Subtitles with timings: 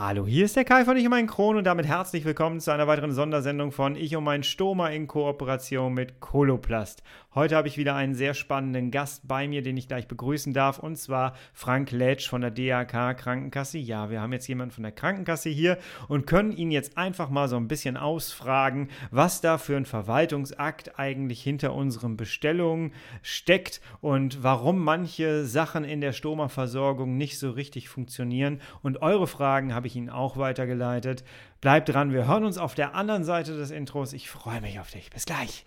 [0.00, 2.70] Hallo, hier ist der Kai von Ich und mein Kron und damit herzlich willkommen zu
[2.70, 7.02] einer weiteren Sondersendung von Ich und mein Stoma in Kooperation mit Coloplast.
[7.38, 10.80] Heute habe ich wieder einen sehr spannenden Gast bei mir, den ich gleich begrüßen darf,
[10.80, 13.78] und zwar Frank Letsch von der DAK Krankenkasse.
[13.78, 15.78] Ja, wir haben jetzt jemanden von der Krankenkasse hier
[16.08, 20.98] und können ihn jetzt einfach mal so ein bisschen ausfragen, was da für ein Verwaltungsakt
[20.98, 22.92] eigentlich hinter unseren Bestellungen
[23.22, 28.60] steckt und warum manche Sachen in der Stoma-Versorgung nicht so richtig funktionieren.
[28.82, 31.22] Und eure Fragen habe ich Ihnen auch weitergeleitet.
[31.60, 34.12] Bleibt dran, wir hören uns auf der anderen Seite des Intros.
[34.12, 35.10] Ich freue mich auf dich.
[35.10, 35.64] Bis gleich.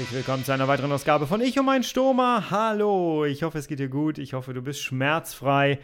[0.00, 2.46] Herzlich willkommen zu einer weiteren Ausgabe von Ich und mein Stoma.
[2.50, 4.16] Hallo, ich hoffe, es geht dir gut.
[4.16, 5.78] Ich hoffe, du bist schmerzfrei.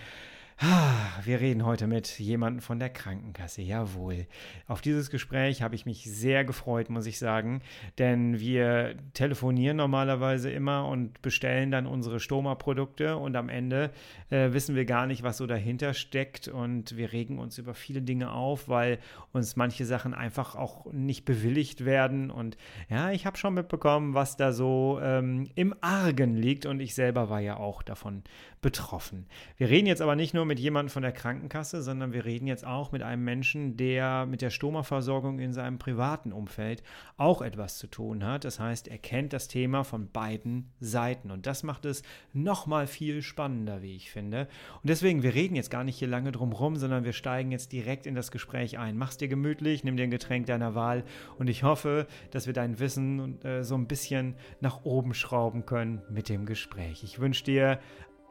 [0.59, 3.60] Ah, wir reden heute mit jemandem von der Krankenkasse.
[3.60, 4.27] Jawohl.
[4.66, 7.60] Auf dieses Gespräch habe ich mich sehr gefreut, muss ich sagen.
[7.98, 13.91] Denn wir telefonieren normalerweise immer und bestellen dann unsere Stoma-Produkte und am Ende
[14.31, 16.48] äh, wissen wir gar nicht, was so dahinter steckt.
[16.48, 18.98] Und wir regen uns über viele Dinge auf, weil
[19.33, 22.31] uns manche Sachen einfach auch nicht bewilligt werden.
[22.31, 22.56] Und
[22.88, 26.64] ja, ich habe schon mitbekommen, was da so ähm, im Argen liegt.
[26.64, 28.22] Und ich selber war ja auch davon
[28.62, 29.27] betroffen.
[29.59, 32.66] Wir reden jetzt aber nicht nur mit jemandem von der Krankenkasse, sondern wir reden jetzt
[32.66, 36.83] auch mit einem Menschen, der mit der Stoma-Versorgung in seinem privaten Umfeld
[37.16, 38.44] auch etwas zu tun hat.
[38.44, 43.22] Das heißt, er kennt das Thema von beiden Seiten und das macht es nochmal viel
[43.22, 44.48] spannender, wie ich finde.
[44.83, 47.72] Und deswegen, wir reden jetzt gar nicht hier lange drum rum, sondern wir steigen jetzt
[47.72, 48.97] direkt in das Gespräch ein.
[48.97, 51.05] Mach's dir gemütlich, nimm dir ein Getränk deiner Wahl
[51.38, 56.03] und ich hoffe, dass wir dein Wissen äh, so ein bisschen nach oben schrauben können
[56.10, 57.03] mit dem Gespräch.
[57.03, 57.81] Ich wünsche dir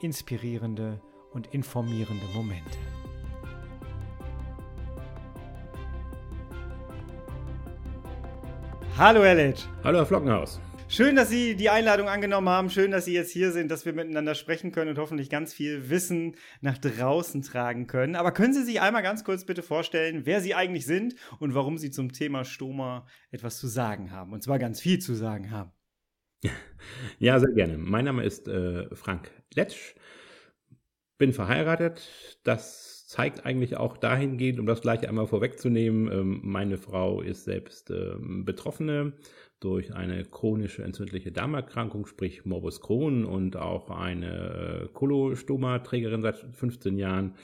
[0.02, 1.02] inspirierende
[1.36, 2.78] und informierende Momente.
[8.97, 9.66] Hallo Herr Letsch.
[9.83, 10.61] Hallo Herr Flockenhaus.
[10.88, 12.69] Schön, dass Sie die Einladung angenommen haben.
[12.69, 15.90] Schön, dass Sie jetzt hier sind, dass wir miteinander sprechen können und hoffentlich ganz viel
[15.90, 18.16] Wissen nach draußen tragen können.
[18.16, 21.78] Aber können Sie sich einmal ganz kurz bitte vorstellen, wer Sie eigentlich sind und warum
[21.78, 24.31] Sie zum Thema Stoma etwas zu sagen haben?
[24.31, 25.72] Und zwar ganz viel zu sagen haben.
[27.19, 27.78] Ja, sehr gerne.
[27.78, 29.96] Mein Name ist äh, Frank Letsch,
[31.18, 32.38] bin verheiratet.
[32.44, 37.92] Das zeigt eigentlich auch dahingehend, um das gleich einmal vorwegzunehmen, ähm, meine Frau ist selbst
[37.92, 39.14] ähm, Betroffene
[39.59, 46.98] durch eine chronische entzündliche Darmerkrankung, sprich Morbus Crohn und auch eine äh, Kolostoma-Trägerin seit 15
[46.98, 47.36] Jahren.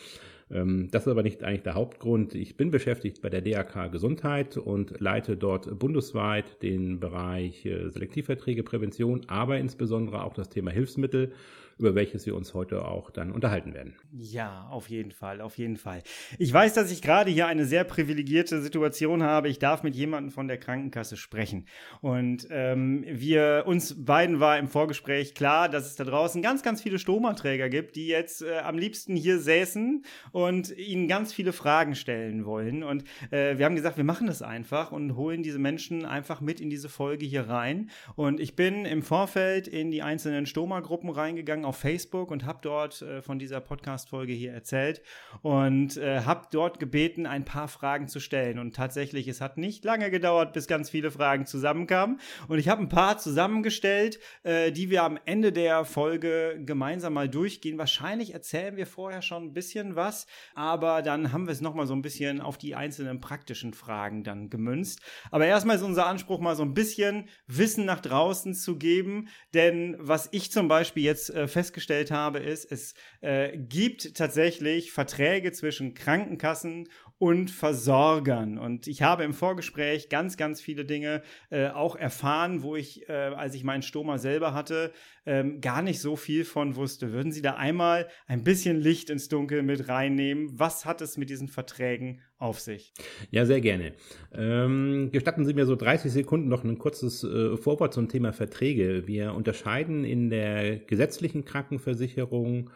[0.51, 2.35] Ähm, das ist aber nicht eigentlich der Hauptgrund.
[2.35, 9.21] Ich bin beschäftigt bei der DRK Gesundheit und leite dort bundesweit den Bereich äh, Selektivverträgeprävention,
[9.27, 11.31] aber insbesondere auch das Thema Hilfsmittel
[11.81, 13.95] über welches wir uns heute auch dann unterhalten werden.
[14.13, 16.03] Ja, auf jeden Fall, auf jeden Fall.
[16.37, 19.49] Ich weiß, dass ich gerade hier eine sehr privilegierte Situation habe.
[19.49, 21.65] Ich darf mit jemandem von der Krankenkasse sprechen.
[22.01, 26.81] Und ähm, wir uns beiden war im Vorgespräch klar, dass es da draußen ganz, ganz
[26.81, 31.95] viele Stomaträger gibt, die jetzt äh, am liebsten hier säßen und ihnen ganz viele Fragen
[31.95, 32.83] stellen wollen.
[32.83, 36.61] Und äh, wir haben gesagt, wir machen das einfach und holen diese Menschen einfach mit
[36.61, 37.89] in diese Folge hier rein.
[38.15, 43.01] Und ich bin im Vorfeld in die einzelnen Stoma-Gruppen reingegangen auf Facebook und habe dort
[43.01, 45.01] äh, von dieser Podcast-Folge hier erzählt
[45.41, 48.59] und äh, habe dort gebeten, ein paar Fragen zu stellen.
[48.59, 52.19] Und tatsächlich, es hat nicht lange gedauert, bis ganz viele Fragen zusammenkamen.
[52.49, 57.29] Und ich habe ein paar zusammengestellt, äh, die wir am Ende der Folge gemeinsam mal
[57.29, 57.77] durchgehen.
[57.77, 61.93] Wahrscheinlich erzählen wir vorher schon ein bisschen was, aber dann haben wir es nochmal so
[61.93, 64.99] ein bisschen auf die einzelnen praktischen Fragen dann gemünzt.
[65.31, 69.29] Aber erstmal ist unser Anspruch, mal so ein bisschen Wissen nach draußen zu geben.
[69.53, 75.51] Denn was ich zum Beispiel jetzt äh, festgestellt habe, ist, es äh, gibt tatsächlich Verträge
[75.51, 76.89] zwischen Krankenkassen
[77.21, 78.57] und Versorgern.
[78.57, 81.21] Und ich habe im Vorgespräch ganz, ganz viele Dinge
[81.51, 84.91] äh, auch erfahren, wo ich, äh, als ich meinen Stoma selber hatte,
[85.27, 87.11] ähm, gar nicht so viel von wusste.
[87.13, 90.49] Würden Sie da einmal ein bisschen Licht ins Dunkel mit reinnehmen?
[90.57, 92.91] Was hat es mit diesen Verträgen auf sich?
[93.29, 93.93] Ja, sehr gerne.
[94.33, 99.05] Ähm, gestatten Sie mir so 30 Sekunden noch ein kurzes äh, Vorwort zum Thema Verträge.
[99.05, 102.71] Wir unterscheiden in der gesetzlichen Krankenversicherung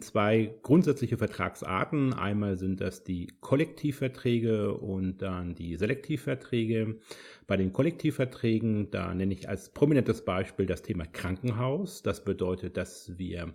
[0.00, 2.12] zwei grundsätzliche Vertragsarten.
[2.12, 6.98] Einmal sind das die Kollektivverträge und dann die Selektivverträge.
[7.46, 12.02] Bei den Kollektivverträgen, da nenne ich als prominentes Beispiel das Thema Krankenhaus.
[12.02, 13.54] Das bedeutet, dass wir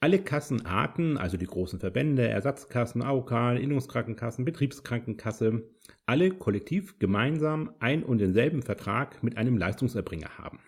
[0.00, 5.64] alle Kassenarten, also die großen Verbände, Ersatzkassen, AOK, Innungskrankenkassen, Betriebskrankenkasse,
[6.06, 10.60] alle kollektiv gemeinsam ein und denselben Vertrag mit einem Leistungserbringer haben.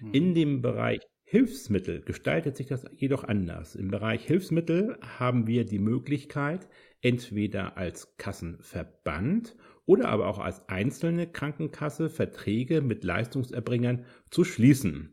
[0.00, 0.12] Hm.
[0.12, 1.00] In dem Bereich
[1.30, 3.74] Hilfsmittel gestaltet sich das jedoch anders.
[3.76, 6.66] Im Bereich Hilfsmittel haben wir die Möglichkeit,
[7.02, 9.54] entweder als Kassenverband
[9.84, 15.12] oder aber auch als einzelne Krankenkasse Verträge mit Leistungserbringern zu schließen.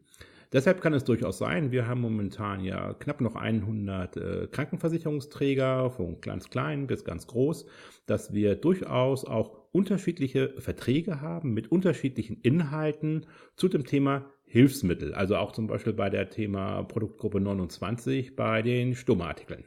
[0.54, 6.22] Deshalb kann es durchaus sein, wir haben momentan ja knapp noch 100 äh, Krankenversicherungsträger, von
[6.22, 7.66] ganz klein bis ganz groß,
[8.06, 13.26] dass wir durchaus auch unterschiedliche Verträge haben mit unterschiedlichen Inhalten
[13.58, 15.14] zu dem Thema Hilfsmittel.
[15.14, 19.66] Also auch zum Beispiel bei der Thema Produktgruppe 29 bei den Stummartikeln.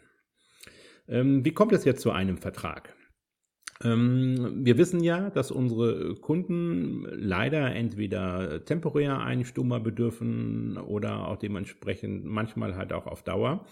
[1.09, 2.95] Ähm, wie kommt es jetzt zu einem Vertrag?
[3.85, 11.37] Ähm, wir wissen ja, dass unsere Kunden leider entweder temporär einen Stummer bedürfen oder auch
[11.37, 13.65] dementsprechend manchmal halt auch auf Dauer.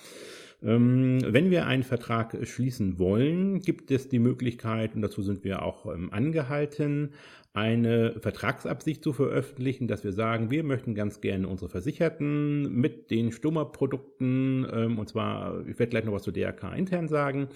[0.63, 5.63] Ähm, wenn wir einen Vertrag schließen wollen, gibt es die Möglichkeit, und dazu sind wir
[5.63, 7.13] auch ähm, angehalten,
[7.57, 13.33] eine Vertragsabsicht zu veröffentlichen, dass wir sagen, wir möchten ganz gerne unsere Versicherten mit den
[13.33, 17.49] Stummerprodukten, ähm, und zwar, ich werde gleich noch was zu DRK intern sagen,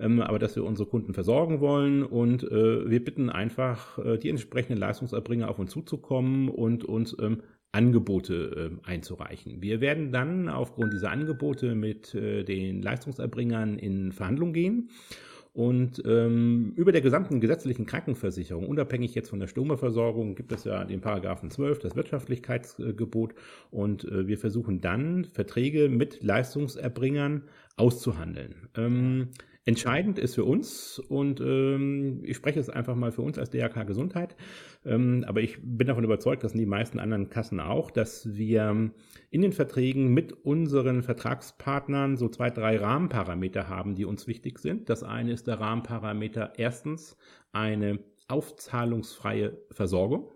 [0.00, 4.30] ähm, aber dass wir unsere Kunden versorgen wollen und äh, wir bitten einfach äh, die
[4.30, 9.60] entsprechenden Leistungserbringer auf uns zuzukommen und uns ähm, Angebote äh, einzureichen.
[9.60, 14.88] Wir werden dann aufgrund dieser Angebote mit äh, den Leistungserbringern in Verhandlungen gehen
[15.54, 20.84] und ähm, über der gesamten gesetzlichen Krankenversicherung, unabhängig jetzt von der Stromerversorgung, gibt es ja
[20.84, 23.34] den Paragraphen 12, das Wirtschaftlichkeitsgebot.
[23.70, 27.42] Und äh, wir versuchen dann, Verträge mit Leistungserbringern
[27.76, 28.68] auszuhandeln.
[28.76, 29.28] Ähm,
[29.64, 33.84] Entscheidend ist für uns, und ähm, ich spreche es einfach mal für uns als DRK
[33.84, 34.34] Gesundheit,
[34.84, 38.90] aber ich bin davon überzeugt, dass die meisten anderen Kassen auch, dass wir
[39.30, 44.90] in den Verträgen mit unseren Vertragspartnern so zwei, drei Rahmenparameter haben, die uns wichtig sind.
[44.90, 47.16] Das eine ist der Rahmenparameter erstens
[47.52, 50.32] eine aufzahlungsfreie Versorgung.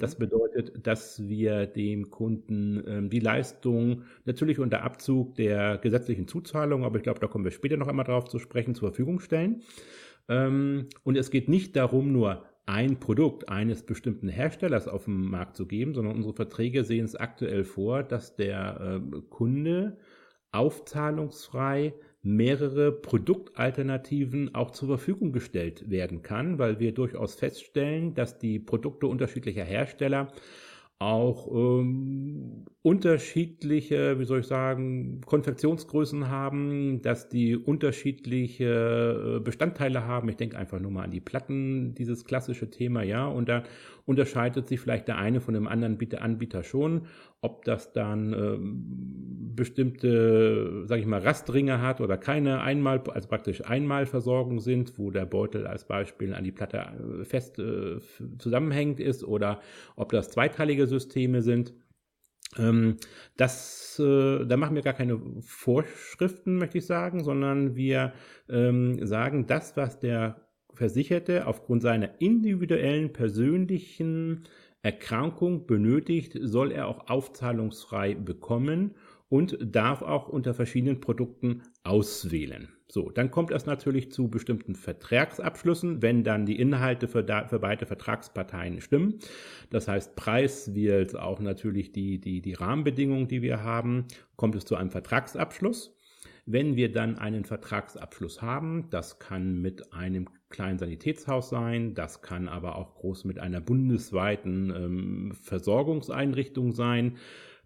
[0.00, 0.20] Das mhm.
[0.20, 6.96] bedeutet, dass wir dem Kunden ähm, die Leistung natürlich unter Abzug der gesetzlichen Zuzahlung, aber
[6.96, 9.62] ich glaube, da kommen wir später noch einmal drauf zu sprechen, zur Verfügung stellen.
[10.28, 15.56] Ähm, und es geht nicht darum, nur ein Produkt eines bestimmten Herstellers auf dem Markt
[15.56, 19.98] zu geben, sondern unsere Verträge sehen es aktuell vor, dass der äh, Kunde
[20.50, 28.58] aufzahlungsfrei mehrere Produktalternativen auch zur Verfügung gestellt werden kann, weil wir durchaus feststellen, dass die
[28.58, 30.32] Produkte unterschiedlicher Hersteller
[30.98, 40.28] auch ähm, unterschiedliche, wie soll ich sagen, Konfektionsgrößen haben, dass die unterschiedliche äh, Bestandteile haben.
[40.28, 43.64] Ich denke einfach nur mal an die Platten, dieses klassische Thema, ja, und da
[44.06, 47.06] unterscheidet sich vielleicht der eine von dem anderen Anbieter schon.
[47.40, 53.64] Ob das dann ähm, bestimmte, sage ich mal, Rastringe hat oder keine einmal, also praktisch
[53.64, 57.98] Einmalversorgung sind, wo der Beutel als Beispiel an die Platte äh, fest äh,
[58.38, 59.60] zusammenhängt ist oder
[59.96, 61.74] ob das zweiteilige Systeme sind.
[62.56, 62.96] Ähm,
[63.36, 68.12] das, äh, da machen wir gar keine Vorschriften, möchte ich sagen, sondern wir
[68.48, 70.45] ähm, sagen, das, was der
[70.76, 74.44] Versicherte aufgrund seiner individuellen persönlichen
[74.82, 78.94] Erkrankung benötigt, soll er auch aufzahlungsfrei bekommen
[79.28, 82.68] und darf auch unter verschiedenen Produkten auswählen.
[82.88, 87.58] So, dann kommt es natürlich zu bestimmten Vertragsabschlüssen, wenn dann die Inhalte für, da, für
[87.58, 89.18] beide Vertragsparteien stimmen.
[89.70, 94.06] Das heißt, Preis wie jetzt auch natürlich die, die, die Rahmenbedingungen, die wir haben,
[94.36, 95.96] kommt es zu einem Vertragsabschluss.
[96.48, 102.48] Wenn wir dann einen Vertragsabschluss haben, das kann mit einem kleinen Sanitätshaus sein, das kann
[102.48, 107.16] aber auch groß mit einer bundesweiten ähm, Versorgungseinrichtung sein,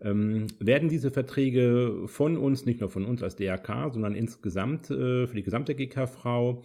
[0.01, 5.27] ähm, werden diese Verträge von uns, nicht nur von uns als DRK, sondern insgesamt äh,
[5.27, 6.63] für die gesamte GKV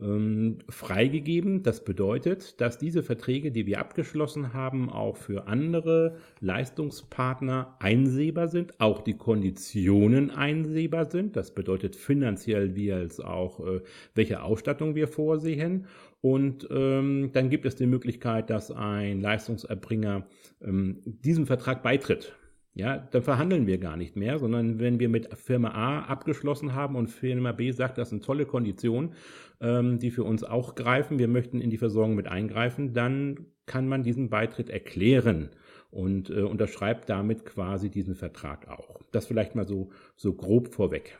[0.00, 1.62] ähm, freigegeben.
[1.62, 8.80] Das bedeutet, dass diese Verträge, die wir abgeschlossen haben, auch für andere Leistungspartner einsehbar sind,
[8.80, 11.36] auch die Konditionen einsehbar sind.
[11.36, 13.80] Das bedeutet finanziell wie als auch, äh,
[14.14, 15.86] welche Ausstattung wir vorsehen.
[16.20, 20.26] Und ähm, dann gibt es die Möglichkeit, dass ein Leistungserbringer
[20.60, 22.37] ähm, diesem Vertrag beitritt.
[22.78, 26.94] Ja, dann verhandeln wir gar nicht mehr, sondern wenn wir mit Firma A abgeschlossen haben
[26.94, 29.14] und Firma B sagt, das sind tolle Konditionen,
[29.60, 33.88] ähm, die für uns auch greifen, wir möchten in die Versorgung mit eingreifen, dann kann
[33.88, 35.48] man diesen Beitritt erklären
[35.90, 39.00] und äh, unterschreibt damit quasi diesen Vertrag auch.
[39.10, 41.18] Das vielleicht mal so, so grob vorweg.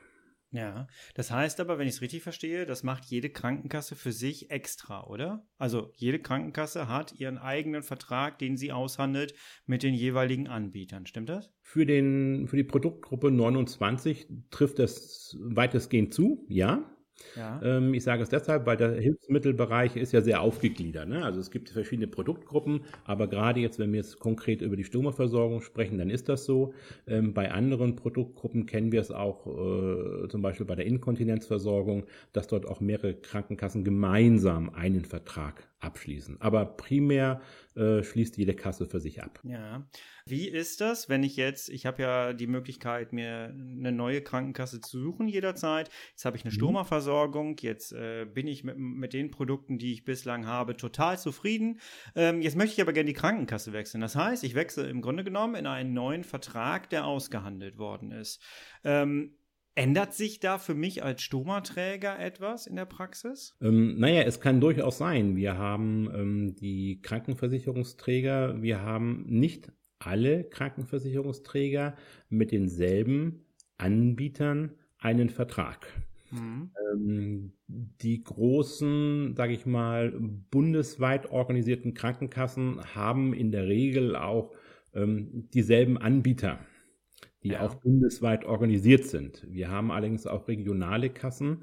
[0.51, 4.51] Ja, das heißt aber, wenn ich es richtig verstehe, das macht jede Krankenkasse für sich
[4.51, 5.47] extra, oder?
[5.59, 9.35] Also jede Krankenkasse hat ihren eigenen Vertrag, den sie aushandelt
[9.67, 11.53] mit den jeweiligen Anbietern, stimmt das?
[11.61, 16.98] Für, den, für die Produktgruppe 29 trifft das weitestgehend zu, ja.
[17.35, 17.61] Ja.
[17.63, 21.09] Ähm, ich sage es deshalb, weil der Hilfsmittelbereich ist ja sehr aufgegliedert.
[21.09, 21.25] Ne?
[21.25, 25.61] Also es gibt verschiedene Produktgruppen, aber gerade jetzt, wenn wir jetzt konkret über die Stomaversorgung
[25.61, 26.75] sprechen, dann ist das so.
[27.07, 32.47] Ähm, bei anderen Produktgruppen kennen wir es auch, äh, zum Beispiel bei der Inkontinenzversorgung, dass
[32.49, 36.41] dort auch mehrere Krankenkassen gemeinsam einen Vertrag abschließen.
[36.41, 37.41] Aber primär
[37.77, 39.41] äh, schließt jede Kasse für sich ab.
[39.45, 39.87] Ja.
[40.27, 44.81] Wie ist das, wenn ich jetzt, ich habe ja die Möglichkeit, mir eine neue Krankenkasse
[44.81, 45.89] zu suchen jederzeit.
[46.11, 46.57] Jetzt habe ich eine mhm.
[46.57, 51.81] Stoma-Versorgung, jetzt äh, bin ich mit, mit den Produkten, die ich bislang habe, total zufrieden.
[52.15, 54.01] Ähm, jetzt möchte ich aber gerne die Krankenkasse wechseln.
[54.01, 58.43] Das heißt, ich wechsle im Grunde genommen in einen neuen Vertrag, der ausgehandelt worden ist.
[58.85, 59.37] Ähm,
[59.79, 63.57] Ändert sich da für mich als Stomaträger etwas in der Praxis?
[63.63, 65.37] Ähm, naja, es kann durchaus sein.
[65.37, 69.71] Wir haben ähm, die Krankenversicherungsträger, wir haben nicht
[70.01, 71.95] alle Krankenversicherungsträger
[72.29, 75.87] mit denselben Anbietern einen Vertrag.
[76.33, 76.71] Mhm.
[76.93, 80.13] Ähm, die großen, sage ich mal,
[80.51, 84.53] bundesweit organisierten Krankenkassen haben in der Regel auch
[84.93, 86.59] ähm, dieselben Anbieter
[87.43, 87.61] die ja.
[87.61, 89.47] auch bundesweit organisiert sind.
[89.49, 91.61] Wir haben allerdings auch regionale Kassen,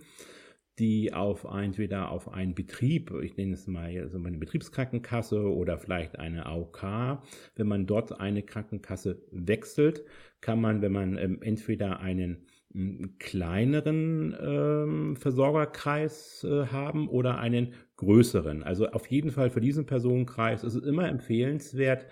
[0.79, 6.19] die auf entweder auf einen Betrieb, ich nenne es mal also eine Betriebskrankenkasse oder vielleicht
[6.19, 6.83] eine AOK,
[7.55, 10.03] wenn man dort eine Krankenkasse wechselt,
[10.41, 17.73] kann man, wenn man ähm, entweder einen ähm, kleineren ähm, Versorgerkreis äh, haben oder einen
[17.95, 18.61] größeren.
[18.63, 22.05] Also auf jeden Fall für diesen Personenkreis ist es immer empfehlenswert,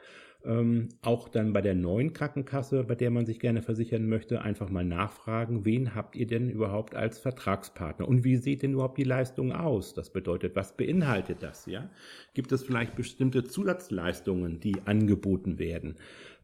[0.46, 4.70] ähm, auch dann bei der neuen Krankenkasse, bei der man sich gerne versichern möchte, einfach
[4.70, 9.04] mal nachfragen, wen habt ihr denn überhaupt als Vertragspartner und wie sieht denn überhaupt die
[9.04, 9.94] Leistung aus?
[9.94, 11.66] Das bedeutet, was beinhaltet das?
[11.66, 11.90] Ja?
[12.34, 15.96] Gibt es vielleicht bestimmte Zusatzleistungen, die angeboten werden?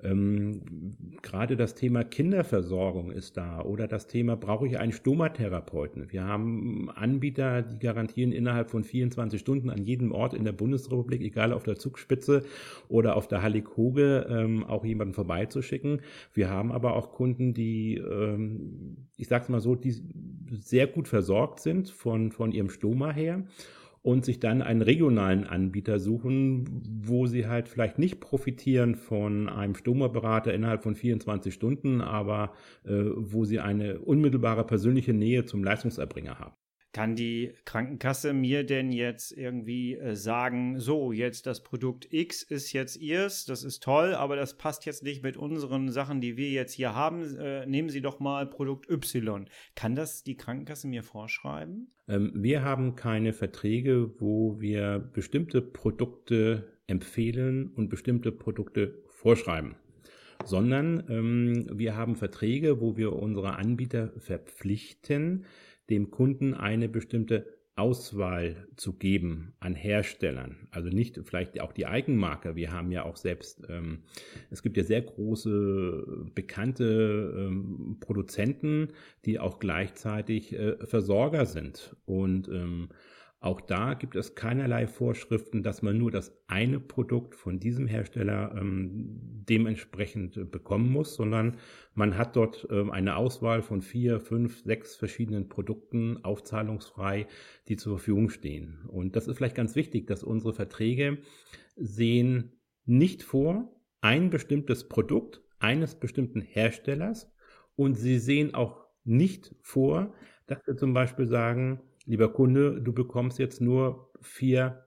[0.01, 0.61] Ähm,
[1.21, 6.11] gerade das Thema Kinderversorgung ist da oder das Thema, brauche ich einen Stomatherapeuten?
[6.11, 11.21] Wir haben Anbieter, die garantieren innerhalb von 24 Stunden an jedem Ort in der Bundesrepublik,
[11.21, 12.43] egal auf der Zugspitze
[12.87, 16.01] oder auf der Hallig-Hoge, ähm, auch jemanden vorbeizuschicken.
[16.33, 19.95] Wir haben aber auch Kunden, die, ähm, ich sag's mal so, die
[20.51, 23.43] sehr gut versorgt sind von, von ihrem Stoma her
[24.01, 26.65] und sich dann einen regionalen Anbieter suchen,
[27.01, 32.53] wo sie halt vielleicht nicht profitieren von einem Stoma-Berater innerhalb von 24 Stunden, aber
[32.85, 36.53] äh, wo sie eine unmittelbare persönliche Nähe zum Leistungserbringer haben.
[36.91, 42.73] Kann die Krankenkasse mir denn jetzt irgendwie äh, sagen, so, jetzt das Produkt X ist
[42.73, 46.49] jetzt ihrs, das ist toll, aber das passt jetzt nicht mit unseren Sachen, die wir
[46.49, 47.37] jetzt hier haben.
[47.37, 49.45] Äh, nehmen Sie doch mal Produkt Y.
[49.75, 51.91] Kann das die Krankenkasse mir vorschreiben?
[52.07, 59.75] Ähm, wir haben keine Verträge, wo wir bestimmte Produkte empfehlen und bestimmte Produkte vorschreiben
[60.45, 65.45] sondern ähm, wir haben Verträge, wo wir unsere Anbieter verpflichten,
[65.89, 67.45] dem Kunden eine bestimmte
[67.79, 70.67] Auswahl zu geben an Herstellern.
[70.71, 72.55] Also nicht vielleicht auch die Eigenmarke.
[72.55, 74.03] Wir haben ja auch selbst, ähm,
[74.51, 78.89] es gibt ja sehr große bekannte ähm, Produzenten,
[79.25, 81.95] die auch gleichzeitig äh, Versorger sind.
[82.05, 82.89] Und ähm,
[83.41, 88.53] auch da gibt es keinerlei Vorschriften, dass man nur das eine Produkt von diesem Hersteller
[88.59, 91.55] ähm, dementsprechend äh, bekommen muss, sondern
[91.93, 97.27] man hat dort ähm, eine Auswahl von vier, fünf, sechs verschiedenen Produkten aufzahlungsfrei,
[97.69, 98.79] die zur Verfügung stehen.
[98.89, 101.19] Und das ist vielleicht ganz wichtig, dass unsere Verträge
[101.77, 107.31] sehen nicht vor ein bestimmtes Produkt eines bestimmten Herstellers
[107.77, 110.13] und sie sehen auch nicht vor,
[110.47, 114.83] dass wir zum Beispiel sagen, lieber Kunde, du bekommst jetzt nur vier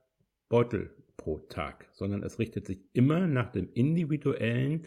[0.49, 4.87] Beutel pro Tag, sondern es richtet sich immer nach dem individuellen,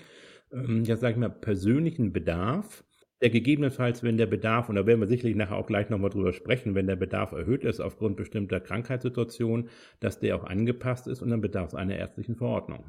[0.51, 2.83] ähm, ja sag ich mal, persönlichen Bedarf,
[3.21, 6.33] der gegebenenfalls, wenn der Bedarf, und da werden wir sicherlich nachher auch gleich nochmal drüber
[6.33, 9.69] sprechen, wenn der Bedarf erhöht ist aufgrund bestimmter Krankheitssituationen,
[10.01, 12.83] dass der auch angepasst ist und dann bedarf es einer ärztlichen Verordnung.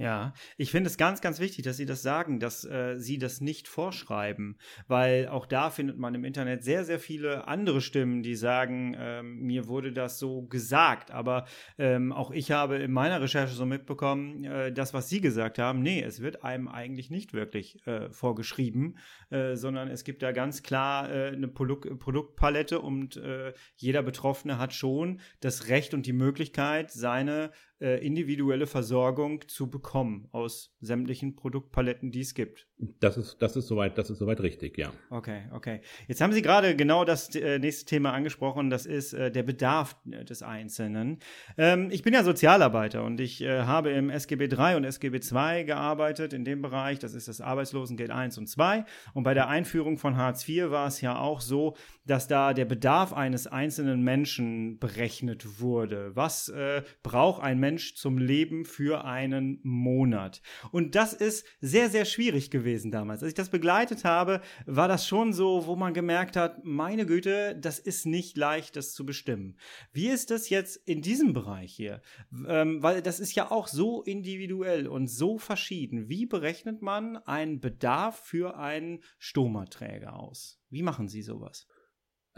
[0.00, 3.42] Ja, ich finde es ganz, ganz wichtig, dass Sie das sagen, dass äh, Sie das
[3.42, 4.56] nicht vorschreiben,
[4.88, 9.40] weil auch da findet man im Internet sehr, sehr viele andere Stimmen, die sagen, ähm,
[9.40, 11.44] mir wurde das so gesagt, aber
[11.76, 15.82] ähm, auch ich habe in meiner Recherche so mitbekommen, äh, das, was Sie gesagt haben,
[15.82, 18.96] nee, es wird einem eigentlich nicht wirklich äh, vorgeschrieben,
[19.28, 24.56] äh, sondern es gibt da ganz klar äh, eine Produk Produktpalette und äh, jeder Betroffene
[24.56, 32.10] hat schon das Recht und die Möglichkeit, seine individuelle Versorgung zu bekommen aus sämtlichen Produktpaletten,
[32.12, 32.69] die es gibt.
[32.98, 34.90] Das ist, das ist soweit, das ist soweit richtig, ja.
[35.10, 35.82] Okay, okay.
[36.08, 39.96] Jetzt haben Sie gerade genau das äh, nächste Thema angesprochen, das ist äh, der Bedarf
[40.10, 41.18] äh, des Einzelnen.
[41.58, 45.64] Ähm, ich bin ja Sozialarbeiter und ich äh, habe im SGB III und SGB II
[45.64, 48.86] gearbeitet in dem Bereich, das ist das Arbeitslosengeld 1 und 2.
[49.12, 52.64] Und bei der Einführung von Hartz IV war es ja auch so, dass da der
[52.64, 56.12] Bedarf eines einzelnen Menschen berechnet wurde.
[56.16, 60.40] Was äh, braucht ein Mensch zum Leben für einen Monat?
[60.72, 63.22] Und das ist sehr, sehr schwierig gewesen gewesen damals.
[63.22, 67.56] Als ich das begleitet habe, war das schon so, wo man gemerkt hat, meine Güte,
[67.56, 69.56] das ist nicht leicht, das zu bestimmen.
[69.92, 72.00] Wie ist das jetzt in diesem Bereich hier?
[72.46, 76.08] Ähm, weil das ist ja auch so individuell und so verschieden.
[76.08, 80.60] Wie berechnet man einen Bedarf für einen Stomaträger aus?
[80.70, 81.66] Wie machen Sie sowas?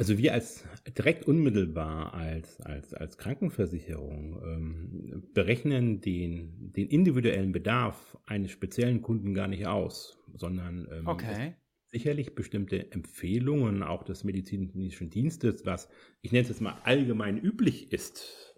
[0.03, 0.65] Also wir als
[0.99, 9.33] direkt unmittelbar als, als, als Krankenversicherung ähm, berechnen den, den individuellen Bedarf eines speziellen Kunden
[9.33, 11.55] gar nicht aus, sondern ähm, okay.
[11.87, 15.89] sicherlich bestimmte Empfehlungen auch des medizinischen Dienstes, was
[16.21, 18.57] ich nenne es jetzt mal allgemein üblich ist.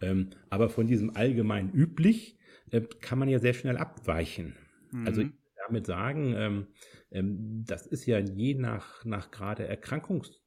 [0.00, 2.38] Ähm, aber von diesem allgemein üblich
[2.70, 4.54] äh, kann man ja sehr schnell abweichen.
[4.92, 5.06] Also mhm.
[5.08, 5.22] Also
[5.66, 6.66] damit sagen, ähm,
[7.10, 9.66] ähm, das ist ja je nach, nach gerade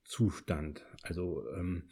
[0.07, 0.85] Erkrankungszustand.
[1.03, 1.83] Also ähm,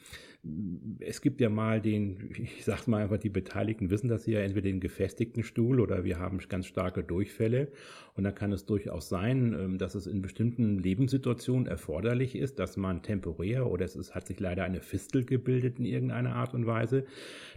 [0.99, 4.67] es gibt ja mal den, ich sag mal einfach, die Beteiligten wissen das ja, entweder
[4.67, 7.71] den gefestigten Stuhl oder wir haben ganz starke Durchfälle.
[8.15, 12.77] Und da kann es durchaus sein, ähm, dass es in bestimmten Lebenssituationen erforderlich ist, dass
[12.77, 16.65] man temporär oder es ist, hat sich leider eine Fistel gebildet in irgendeiner Art und
[16.65, 17.05] Weise,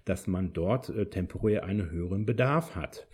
[0.05, 3.07] dass man dort äh, temporär einen höheren Bedarf hat.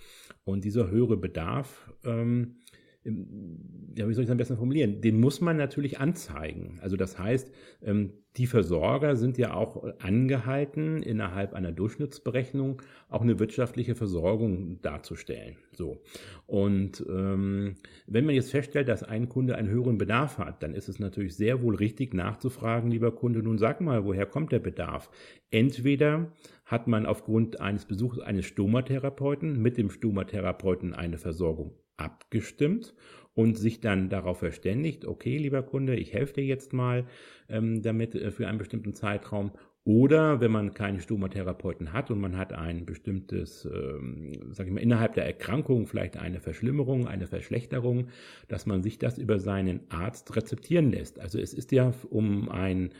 [0.44, 2.56] Und dieser höhere Bedarf, ähm,
[3.04, 5.02] ja, wie soll ich es am besten formulieren?
[5.02, 6.78] Den muss man natürlich anzeigen.
[6.80, 13.38] Also das heißt, ähm, die Versorger sind ja auch angehalten, innerhalb einer Durchschnittsberechnung auch eine
[13.38, 15.56] wirtschaftliche Versorgung darzustellen.
[15.72, 16.02] So.
[16.46, 17.74] Und ähm,
[18.06, 21.36] wenn man jetzt feststellt, dass ein Kunde einen höheren Bedarf hat, dann ist es natürlich
[21.36, 25.10] sehr wohl richtig nachzufragen, lieber Kunde, nun sag mal, woher kommt der Bedarf?
[25.50, 26.32] Entweder
[26.64, 32.94] hat man aufgrund eines Besuchs eines Stomatherapeuten mit dem Stomatherapeuten eine Versorgung abgestimmt
[33.34, 37.06] und sich dann darauf verständigt, okay, lieber Kunde, ich helfe dir jetzt mal
[37.48, 39.52] ähm, damit äh, für einen bestimmten Zeitraum.
[39.86, 44.80] Oder wenn man keinen Stomatherapeuten hat und man hat ein bestimmtes, ähm, sag ich mal,
[44.80, 48.08] innerhalb der Erkrankung vielleicht eine Verschlimmerung, eine Verschlechterung,
[48.48, 51.20] dass man sich das über seinen Arzt rezeptieren lässt.
[51.20, 52.94] Also es ist ja um ein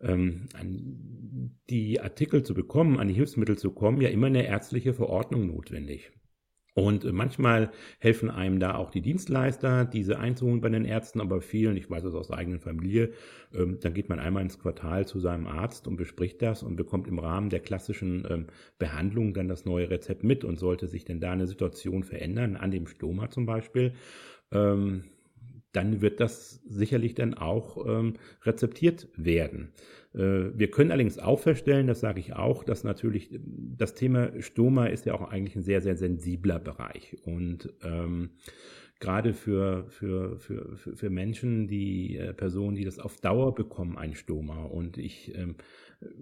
[0.00, 4.94] ähm, an die Artikel zu bekommen, an die Hilfsmittel zu kommen, ja immer eine ärztliche
[4.94, 6.10] Verordnung notwendig.
[6.74, 11.40] Und äh, manchmal helfen einem da auch die Dienstleister, diese einzuholen bei den Ärzten, aber
[11.40, 13.12] vielen, ich weiß es aus der eigenen Familie,
[13.54, 17.08] ähm, dann geht man einmal ins Quartal zu seinem Arzt und bespricht das und bekommt
[17.08, 18.46] im Rahmen der klassischen ähm,
[18.78, 22.70] Behandlung dann das neue Rezept mit und sollte sich denn da eine Situation verändern, an
[22.70, 23.94] dem Stoma zum Beispiel,
[24.52, 25.04] ähm,
[25.72, 27.86] dann wird das sicherlich dann auch
[28.42, 29.72] rezeptiert werden.
[30.14, 34.86] Äh, wir können allerdings auch feststellen, das sage ich auch, dass natürlich das Thema Stoma
[34.86, 37.16] ist ja auch eigentlich ein sehr, sehr sensibler Bereich.
[37.24, 38.30] Und ähm,
[39.00, 44.14] gerade für, für, für, für Menschen, die äh, Personen, die das auf Dauer bekommen, ein
[44.14, 44.64] Stoma.
[44.64, 45.56] Und ich ähm,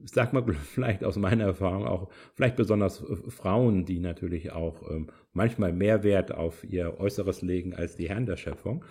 [0.05, 5.73] sag mal vielleicht aus meiner Erfahrung auch, vielleicht besonders Frauen, die natürlich auch ähm, manchmal
[5.73, 8.85] mehr Wert auf ihr Äußeres legen als die Herren der Schöpfung,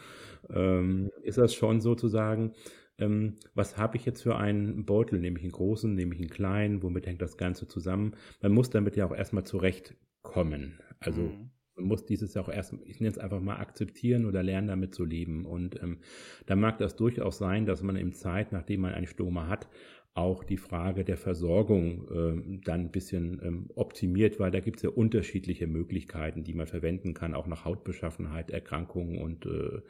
[0.49, 2.53] ähm, ist das schon sozusagen,
[2.99, 5.19] ähm, was habe ich jetzt für einen Beutel?
[5.19, 8.15] Nehme ich einen großen, nehme ich einen kleinen, womit hängt das Ganze zusammen?
[8.41, 10.79] Man muss damit ja auch erstmal zurechtkommen.
[10.99, 11.51] Also mhm.
[11.75, 14.95] man muss dieses ja auch erst, ich nenne es einfach mal akzeptieren oder lernen, damit
[14.95, 15.45] zu leben.
[15.45, 15.99] Und ähm,
[16.47, 19.67] da mag das durchaus sein, dass man im Zeit, nachdem man einen Stoma hat,
[20.13, 24.83] auch die Frage der Versorgung äh, dann ein bisschen ähm, optimiert, weil da gibt es
[24.83, 29.81] ja unterschiedliche Möglichkeiten, die man verwenden kann, auch nach Hautbeschaffenheit, Erkrankungen und, äh,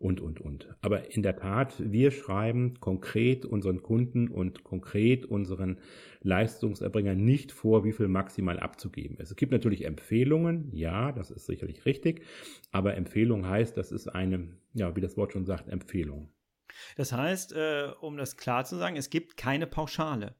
[0.00, 0.68] und, und, und.
[0.80, 5.78] Aber in der Tat, wir schreiben konkret unseren Kunden und konkret unseren
[6.22, 9.30] Leistungserbringern nicht vor, wie viel maximal abzugeben ist.
[9.30, 12.22] Es gibt natürlich Empfehlungen, ja, das ist sicherlich richtig,
[12.72, 16.28] aber Empfehlung heißt, das ist eine, ja, wie das Wort schon sagt, Empfehlung.
[16.96, 20.34] Das heißt, äh, um das klar zu sagen, es gibt keine Pauschale.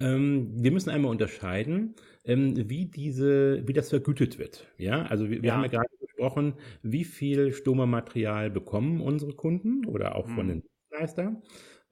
[0.00, 4.66] Ähm, wir müssen einmal unterscheiden, ähm, wie diese, wie das vergütet wird.
[4.78, 5.54] Ja, also wir, wir ja.
[5.54, 10.48] haben ja gerade gesprochen, wie viel Stoma-Material bekommen unsere Kunden oder auch von hm.
[10.48, 11.42] den Dienstleistern.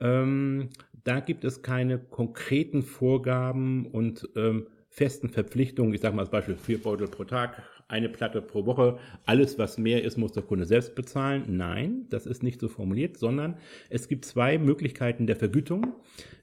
[0.00, 0.70] Ähm,
[1.04, 5.94] da gibt es keine konkreten Vorgaben und ähm, festen Verpflichtungen.
[5.94, 9.78] Ich sage mal als Beispiel vier Beutel pro Tag, eine Platte pro Woche, alles was
[9.78, 11.44] mehr ist, muss der Kunde selbst bezahlen.
[11.48, 13.56] Nein, das ist nicht so formuliert, sondern
[13.88, 15.94] es gibt zwei Möglichkeiten der Vergütung.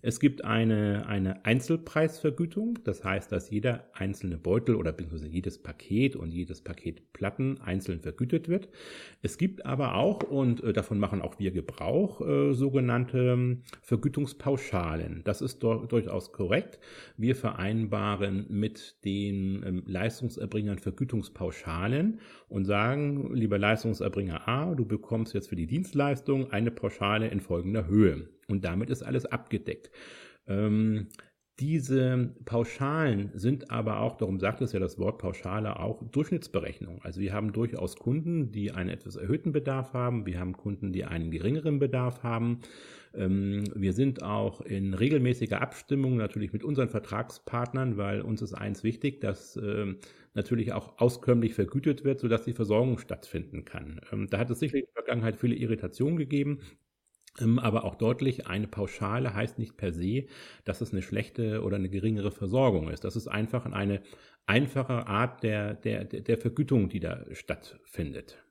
[0.01, 6.15] Es gibt eine, eine Einzelpreisvergütung, das heißt, dass jeder einzelne Beutel oder beziehungsweise jedes Paket
[6.15, 8.67] und jedes Paket Platten einzeln vergütet wird.
[9.21, 15.21] Es gibt aber auch, und äh, davon machen auch wir Gebrauch, äh, sogenannte ähm, Vergütungspauschalen.
[15.25, 16.79] Das ist durchaus korrekt.
[17.17, 21.34] Wir vereinbaren mit den ähm, Leistungserbringern Vergütungspauschalen
[22.49, 27.87] und sagen, lieber Leistungserbringer A, du bekommst jetzt für die Dienstleistung eine Pauschale in folgender
[27.87, 28.29] Höhe.
[28.47, 29.91] Und damit ist alles abgedeckt.
[30.47, 31.07] Ähm,
[31.59, 37.01] diese Pauschalen sind aber auch, darum sagt es ja das Wort Pauschale, auch Durchschnittsberechnung.
[37.01, 40.25] Also wir haben durchaus Kunden, die einen etwas erhöhten Bedarf haben.
[40.25, 42.59] Wir haben Kunden, die einen geringeren Bedarf haben.
[43.17, 48.83] Ähm, wir sind auch in regelmäßiger Abstimmung natürlich mit unseren Vertragspartnern, weil uns ist eins
[48.83, 49.97] wichtig, dass ähm,
[50.33, 54.01] natürlich auch auskömmlich vergütet wird, sodass die Versorgung stattfinden kann.
[54.11, 56.59] Ähm, da hat es sicherlich in der Vergangenheit viele Irritationen gegeben.
[57.57, 60.27] Aber auch deutlich, eine Pauschale heißt nicht per se,
[60.63, 63.03] dass es eine schlechte oder eine geringere Versorgung ist.
[63.03, 64.01] Das ist einfach eine
[64.45, 68.44] einfache Art der, der, der Vergütung, die da stattfindet.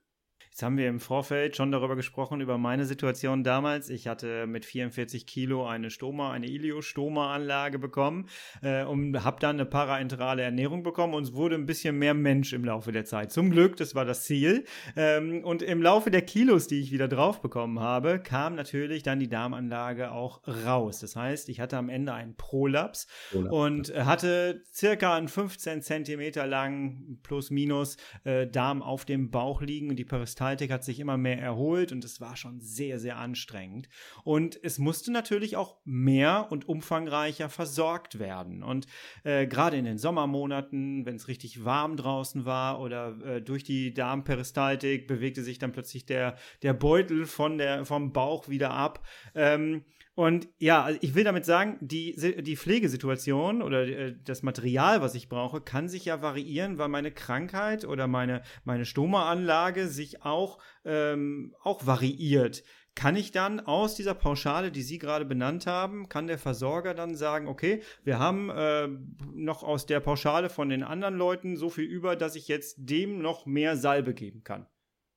[0.55, 3.89] Jetzt haben wir im Vorfeld schon darüber gesprochen, über meine Situation damals.
[3.89, 8.29] Ich hatte mit 44 Kilo eine Stoma, eine Ilio-Stoma-Anlage bekommen
[8.61, 12.53] äh, und habe dann eine paraenterale Ernährung bekommen und es wurde ein bisschen mehr Mensch
[12.53, 13.33] im Laufe der Zeit.
[13.33, 14.63] Zum Glück, das war das Ziel.
[14.95, 19.19] Ähm, und im Laufe der Kilos, die ich wieder drauf bekommen habe, kam natürlich dann
[19.19, 21.01] die Darmanlage auch raus.
[21.01, 24.05] Das heißt, ich hatte am Ende einen Prolaps Prolaps und ja.
[24.05, 29.97] hatte circa einen 15 Zentimeter langen plus minus äh, Darm auf dem Bauch liegen und
[29.97, 33.89] die Peristaltik Peristaltik hat sich immer mehr erholt und es war schon sehr, sehr anstrengend.
[34.23, 38.61] Und es musste natürlich auch mehr und umfangreicher versorgt werden.
[38.61, 38.85] Und
[39.23, 43.91] äh, gerade in den Sommermonaten, wenn es richtig warm draußen war oder äh, durch die
[43.93, 49.03] Darmperistaltik bewegte sich dann plötzlich der, der Beutel von der, vom Bauch wieder ab.
[49.33, 49.83] Ähm,
[50.15, 55.13] und ja, also ich will damit sagen, die, die Pflegesituation oder äh, das Material, was
[55.13, 60.59] ich brauche, kann sich ja variieren, weil meine Krankheit oder meine, meine Stoma-Anlage sich auch,
[60.85, 62.63] ähm, auch variiert.
[62.95, 67.15] Kann ich dann aus dieser Pauschale, die Sie gerade benannt haben, kann der Versorger dann
[67.15, 68.87] sagen, okay, wir haben äh,
[69.33, 73.21] noch aus der Pauschale von den anderen Leuten so viel über, dass ich jetzt dem
[73.21, 74.65] noch mehr Salbe geben kann?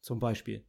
[0.00, 0.64] Zum Beispiel.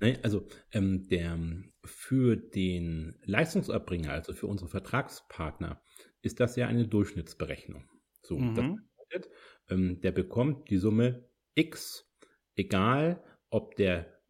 [0.00, 1.38] Nein, also ähm, der,
[1.86, 5.80] für den Leistungserbringer, also für unsere Vertragspartner,
[6.22, 7.88] ist das ja eine Durchschnittsberechnung.
[8.22, 8.54] So, mhm.
[8.54, 9.32] das bedeutet,
[9.68, 12.12] ähm, der bekommt die Summe X,
[12.56, 14.20] egal ob der,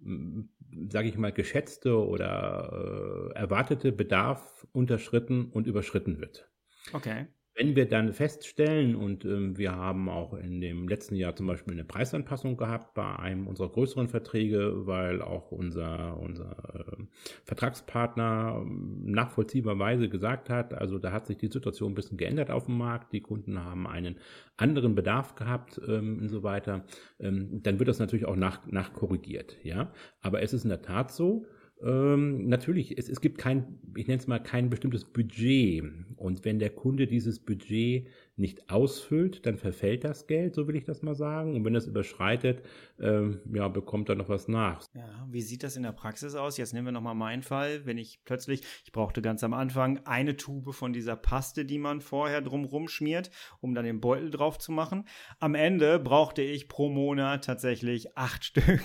[0.89, 6.51] sage ich mal, geschätzte oder äh, erwartete Bedarf unterschritten und überschritten wird.
[6.93, 7.27] Okay.
[7.59, 11.73] Wenn wir dann feststellen, und ähm, wir haben auch in dem letzten Jahr zum Beispiel
[11.73, 17.03] eine Preisanpassung gehabt bei einem unserer größeren Verträge, weil auch unser, unser äh,
[17.45, 22.67] Vertragspartner ähm, nachvollziehbarweise gesagt hat, also da hat sich die Situation ein bisschen geändert auf
[22.67, 24.17] dem Markt, die Kunden haben einen
[24.59, 26.85] anderen Bedarf gehabt ähm, und so weiter,
[27.19, 29.57] ähm, dann wird das natürlich auch nach, nachkorrigiert.
[29.63, 29.95] Ja?
[30.21, 31.47] Aber es ist in der Tat so,
[31.83, 35.85] ähm, natürlich, es, es gibt kein, ich nenne es mal kein bestimmtes Budget.
[36.17, 38.07] Und wenn der Kunde dieses Budget
[38.39, 41.55] nicht ausfüllt, dann verfällt das Geld, so will ich das mal sagen.
[41.55, 42.63] Und wenn es überschreitet,
[43.01, 44.83] ähm, ja, bekommt er noch was nach.
[44.95, 46.59] Ja, wie sieht das in der Praxis aus?
[46.59, 47.87] Jetzt nehmen wir nochmal meinen Fall.
[47.87, 52.03] Wenn ich plötzlich, ich brauchte ganz am Anfang eine Tube von dieser Paste, die man
[52.03, 55.05] vorher drumrum schmiert, um dann den Beutel drauf zu machen.
[55.41, 58.83] Am Ende brauchte ich pro Monat tatsächlich acht Stück.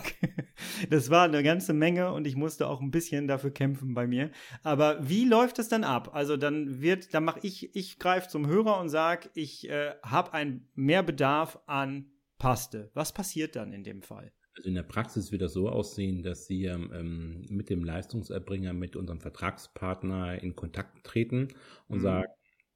[0.89, 4.31] Das war eine ganze Menge und ich musste auch ein bisschen dafür kämpfen bei mir.
[4.63, 6.11] Aber wie läuft das dann ab?
[6.13, 10.33] Also dann wird, dann mache ich, ich greife zum Hörer und sage, ich äh, habe
[10.33, 12.91] einen Mehrbedarf an Paste.
[12.93, 14.31] Was passiert dann in dem Fall?
[14.55, 18.95] Also in der Praxis wird das so aussehen, dass Sie ähm, mit dem Leistungserbringer, mit
[18.95, 21.47] unserem Vertragspartner in Kontakt treten
[21.87, 22.03] und mhm.
[22.03, 22.27] sagen,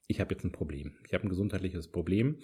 [0.08, 0.94] ich habe jetzt ein Problem.
[1.06, 2.40] Ich habe ein gesundheitliches Problem.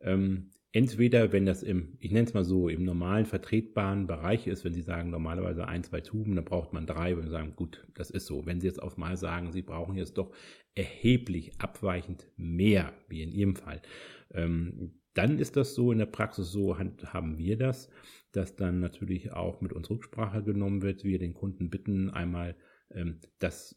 [0.00, 4.64] Ähm, entweder, wenn das im, ich nenne es mal so, im normalen vertretbaren Bereich ist,
[4.64, 7.86] wenn Sie sagen, normalerweise ein, zwei Tuben, dann braucht man drei, wenn Sie sagen, gut,
[7.94, 8.46] das ist so.
[8.46, 10.32] Wenn Sie jetzt auf mal sagen, Sie brauchen jetzt doch
[10.74, 13.80] erheblich abweichend mehr, wie in Ihrem Fall,
[14.32, 17.88] ähm, dann ist das so in der Praxis so, haben wir das,
[18.32, 22.54] dass dann natürlich auch mit uns Rücksprache genommen wird, wir den Kunden bitten, einmal
[23.38, 23.74] das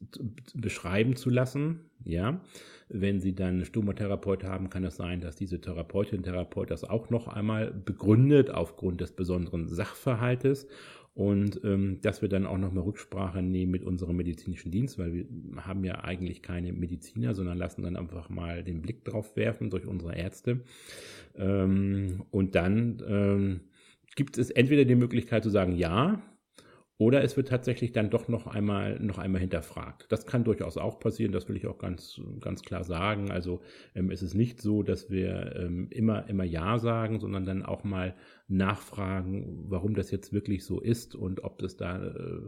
[0.53, 1.89] beschreiben zu lassen.
[2.03, 2.41] Ja,
[2.87, 7.27] wenn Sie dann Stomotherapeut haben, kann es sein, dass diese Therapeutin, Therapeut das auch noch
[7.27, 10.67] einmal begründet aufgrund des besonderen Sachverhaltes
[11.13, 15.25] und ähm, dass wir dann auch nochmal Rücksprache nehmen mit unserem medizinischen Dienst, weil wir
[15.57, 19.85] haben ja eigentlich keine Mediziner, sondern lassen dann einfach mal den Blick drauf werfen durch
[19.85, 20.61] unsere Ärzte.
[21.35, 23.59] Ähm, und dann ähm,
[24.15, 26.21] gibt es entweder die Möglichkeit zu sagen, ja,
[26.99, 30.05] Oder es wird tatsächlich dann doch noch einmal, noch einmal hinterfragt.
[30.09, 33.31] Das kann durchaus auch passieren, das will ich auch ganz, ganz klar sagen.
[33.31, 33.61] Also
[33.95, 37.85] ähm, es ist nicht so, dass wir ähm, immer, immer Ja sagen, sondern dann auch
[37.85, 38.15] mal
[38.49, 42.41] nachfragen, warum das jetzt wirklich so ist und ob das da äh,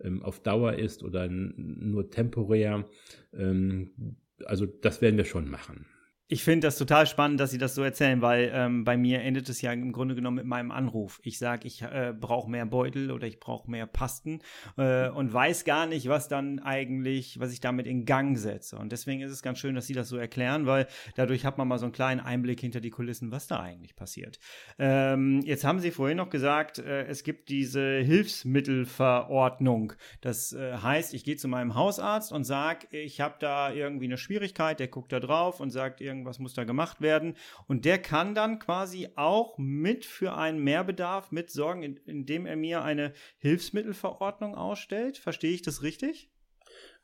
[0.00, 2.84] ähm, auf Dauer ist oder nur temporär.
[3.32, 5.86] Ähm, also das werden wir schon machen.
[6.26, 9.46] Ich finde das total spannend, dass Sie das so erzählen, weil ähm, bei mir endet
[9.50, 11.20] es ja im Grunde genommen mit meinem Anruf.
[11.22, 14.38] Ich sage, ich äh, brauche mehr Beutel oder ich brauche mehr Pasten
[14.78, 18.78] äh, und weiß gar nicht, was dann eigentlich, was ich damit in Gang setze.
[18.78, 21.68] Und deswegen ist es ganz schön, dass Sie das so erklären, weil dadurch hat man
[21.68, 24.38] mal so einen kleinen Einblick hinter die Kulissen, was da eigentlich passiert.
[24.78, 29.92] Ähm, jetzt haben Sie vorhin noch gesagt, äh, es gibt diese Hilfsmittelverordnung.
[30.22, 34.16] Das äh, heißt, ich gehe zu meinem Hausarzt und sage, ich habe da irgendwie eine
[34.16, 37.34] Schwierigkeit, der guckt da drauf und sagt, irgendwas muss da gemacht werden.
[37.66, 43.12] Und der kann dann quasi auch mit für einen Mehrbedarf mitsorgen, indem er mir eine
[43.38, 45.18] Hilfsmittelverordnung ausstellt.
[45.18, 46.30] Verstehe ich das richtig?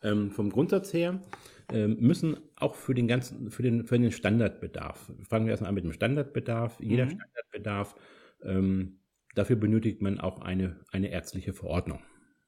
[0.02, 1.20] Ähm, vom Grundsatz her
[1.70, 5.74] ähm, müssen auch für den ganzen, für den, für den Standardbedarf, fangen wir erstmal an
[5.74, 7.10] mit dem Standardbedarf, jeder mhm.
[7.10, 7.94] Standardbedarf,
[8.42, 9.00] ähm,
[9.34, 12.00] dafür benötigt man auch eine, eine ärztliche Verordnung.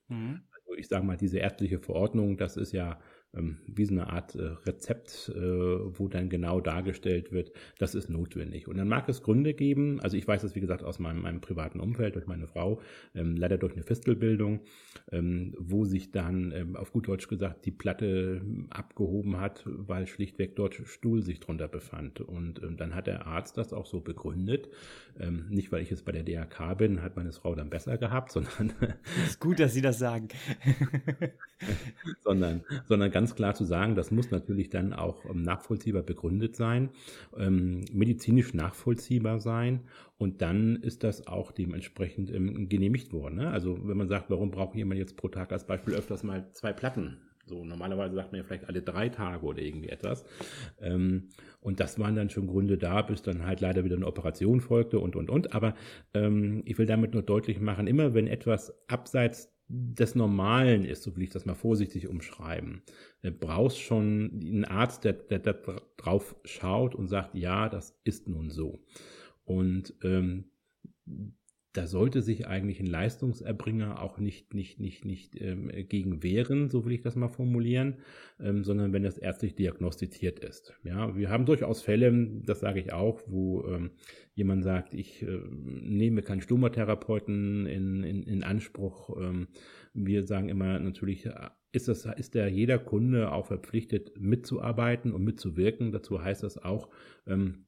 [0.09, 0.43] Mhm.
[0.55, 2.99] Also ich sage mal, diese ärztliche Verordnung, das ist ja
[3.35, 8.69] wie so eine Art äh, Rezept, äh, wo dann genau dargestellt wird, das ist notwendig.
[8.69, 11.41] Und dann mag es Gründe geben, also ich weiß das wie gesagt aus meinem, meinem
[11.41, 12.81] privaten Umfeld durch meine Frau,
[13.15, 14.61] ähm, leider durch eine Fistelbildung,
[15.11, 20.55] ähm, wo sich dann ähm, auf gut Deutsch gesagt die Platte abgehoben hat, weil schlichtweg
[20.55, 22.21] dort Stuhl sich drunter befand.
[22.21, 24.69] Und ähm, dann hat der Arzt das auch so begründet,
[25.19, 28.31] ähm, nicht weil ich jetzt bei der DRK bin, hat meine Frau dann besser gehabt,
[28.31, 28.75] sondern...
[29.27, 30.29] ist gut, dass Sie das sagen.
[32.21, 36.57] sondern, sondern ganz ganz klar zu sagen, das muss natürlich dann auch ähm, nachvollziehbar begründet
[36.57, 36.91] sein,
[37.39, 39.83] ähm, medizinisch nachvollziehbar sein
[40.19, 43.37] und dann ist das auch dementsprechend ähm, genehmigt worden.
[43.37, 43.49] Ne?
[43.49, 46.73] Also wenn man sagt, warum braucht jemand jetzt pro Tag als Beispiel öfters mal zwei
[46.73, 47.19] Platten?
[47.45, 50.25] So, normalerweise sagt man ja vielleicht alle drei Tage oder irgendwie etwas.
[50.81, 51.29] Ähm,
[51.61, 54.99] und das waren dann schon Gründe da, bis dann halt leider wieder eine Operation folgte
[54.99, 55.55] und, und, und.
[55.55, 55.75] Aber
[56.13, 61.17] ähm, ich will damit nur deutlich machen, immer wenn etwas abseits des Normalen ist, so
[61.17, 62.83] will ich das mal vorsichtig umschreiben.
[63.23, 65.55] Du brauchst schon einen Arzt, der, der, der
[65.97, 68.85] drauf schaut und sagt, ja, das ist nun so.
[69.45, 70.51] Und ähm,
[71.73, 76.85] da sollte sich eigentlich ein Leistungserbringer auch nicht, nicht, nicht, nicht ähm, gegen wehren, so
[76.85, 77.97] will ich das mal formulieren,
[78.39, 80.75] ähm, sondern wenn das ärztlich diagnostiziert ist.
[80.85, 83.93] Ja, wir haben durchaus Fälle, das sage ich auch, wo ähm,
[84.35, 89.17] jemand sagt, ich äh, nehme keinen Stomatherapeuten in, in, in Anspruch.
[89.19, 89.49] Ähm,
[89.95, 95.25] wir sagen immer natürlich, äh, ist, das, ist der jeder Kunde auch verpflichtet mitzuarbeiten und
[95.25, 95.91] mitzuwirken.
[95.91, 96.91] Dazu heißt das auch,
[97.27, 97.65] ähm,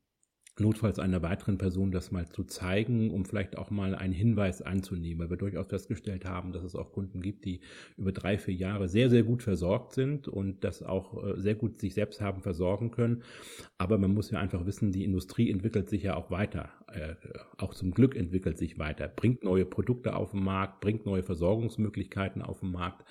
[0.61, 5.21] notfalls einer weiteren Person das mal zu zeigen, um vielleicht auch mal einen Hinweis anzunehmen,
[5.21, 7.61] weil wir durchaus festgestellt haben, dass es auch Kunden gibt, die
[7.97, 11.81] über drei, vier Jahre sehr, sehr gut versorgt sind und das auch äh, sehr gut
[11.81, 13.23] sich selbst haben versorgen können.
[13.79, 17.17] Aber man muss ja einfach wissen, die Industrie entwickelt sich ja auch weiter, äh,
[17.59, 22.43] auch zum Glück entwickelt sich weiter, bringt neue Produkte auf den Markt, bringt neue Versorgungsmöglichkeiten
[22.43, 23.05] auf den Markt.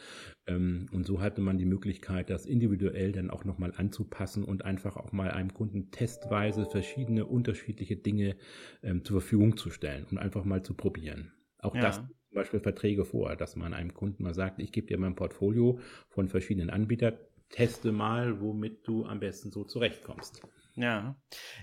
[0.47, 4.97] Ähm, und so hatte man die Möglichkeit, das individuell dann auch nochmal anzupassen und einfach
[4.97, 8.35] auch mal einem Kunden testweise verschiedene unterschiedliche Dinge
[8.81, 11.31] ähm, zur Verfügung zu stellen und einfach mal zu probieren.
[11.59, 11.81] Auch ja.
[11.81, 15.15] das zum Beispiel Verträge vor, dass man einem Kunden mal sagt, ich gebe dir mein
[15.15, 17.13] Portfolio von verschiedenen Anbietern,
[17.49, 20.41] teste mal, womit du am besten so zurechtkommst.
[20.75, 21.15] Ja,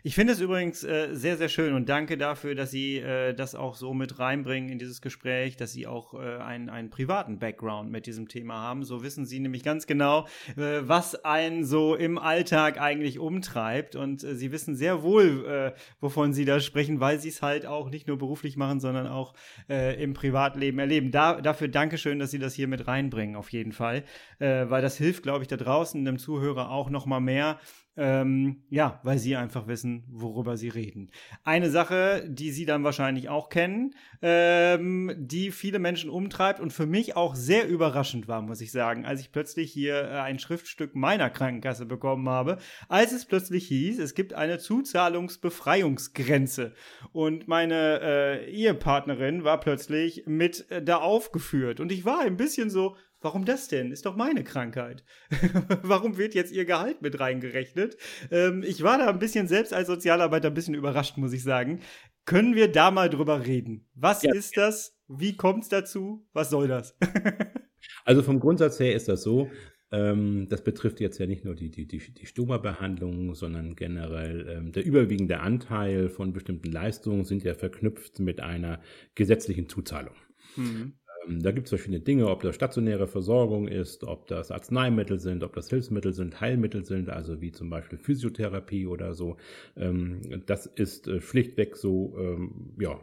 [0.05, 3.57] ich finde es übrigens äh, sehr, sehr schön und danke dafür, dass Sie äh, das
[3.57, 7.91] auch so mit reinbringen in dieses Gespräch, dass Sie auch äh, einen, einen privaten Background
[7.91, 8.85] mit diesem Thema haben.
[8.85, 14.23] So wissen Sie nämlich ganz genau, äh, was einen so im Alltag eigentlich umtreibt und
[14.23, 17.91] äh, Sie wissen sehr wohl, äh, wovon Sie da sprechen, weil Sie es halt auch
[17.91, 19.35] nicht nur beruflich machen, sondern auch
[19.69, 21.11] äh, im Privatleben erleben.
[21.11, 24.05] Da, dafür Dankeschön, dass Sie das hier mit reinbringen, auf jeden Fall,
[24.39, 27.59] äh, weil das hilft, glaube ich, da draußen dem Zuhörer auch noch mal mehr,
[27.97, 31.11] ähm, ja, weil sie einfach wissen, worüber sie reden.
[31.43, 36.87] Eine Sache, die sie dann wahrscheinlich auch kennen, ähm, die viele Menschen umtreibt und für
[36.87, 40.95] mich auch sehr überraschend war, muss ich sagen, als ich plötzlich hier äh, ein Schriftstück
[40.95, 46.75] meiner Krankenkasse bekommen habe, als es plötzlich hieß, es gibt eine Zuzahlungsbefreiungsgrenze
[47.13, 52.71] und meine äh, Ehepartnerin war plötzlich mit äh, da aufgeführt und ich war ein bisschen
[52.71, 53.93] so, Warum das denn?
[53.93, 55.05] Ist doch meine Krankheit.
[55.83, 57.99] Warum wird jetzt ihr Gehalt mit reingerechnet?
[58.31, 61.81] Ähm, ich war da ein bisschen selbst als Sozialarbeiter ein bisschen überrascht, muss ich sagen.
[62.25, 63.89] Können wir da mal drüber reden?
[63.95, 64.33] Was ja.
[64.35, 64.97] ist das?
[65.07, 66.27] Wie kommt es dazu?
[66.33, 66.97] Was soll das?
[68.05, 69.51] also vom Grundsatz her ist das so,
[69.93, 74.73] ähm, das betrifft jetzt ja nicht nur die, die, die, die Stoma-Behandlung, sondern generell ähm,
[74.73, 78.81] der überwiegende Anteil von bestimmten Leistungen sind ja verknüpft mit einer
[79.15, 80.15] gesetzlichen Zuzahlung.
[80.57, 80.95] Mhm.
[81.27, 85.43] Ähm, da gibt es verschiedene Dinge, ob das stationäre Versorgung ist, ob das Arzneimittel sind,
[85.43, 89.37] ob das Hilfsmittel sind, Heilmittel sind, also wie zum Beispiel Physiotherapie oder so.
[89.77, 93.01] Ähm, das ist äh, schlichtweg so, ähm, ja,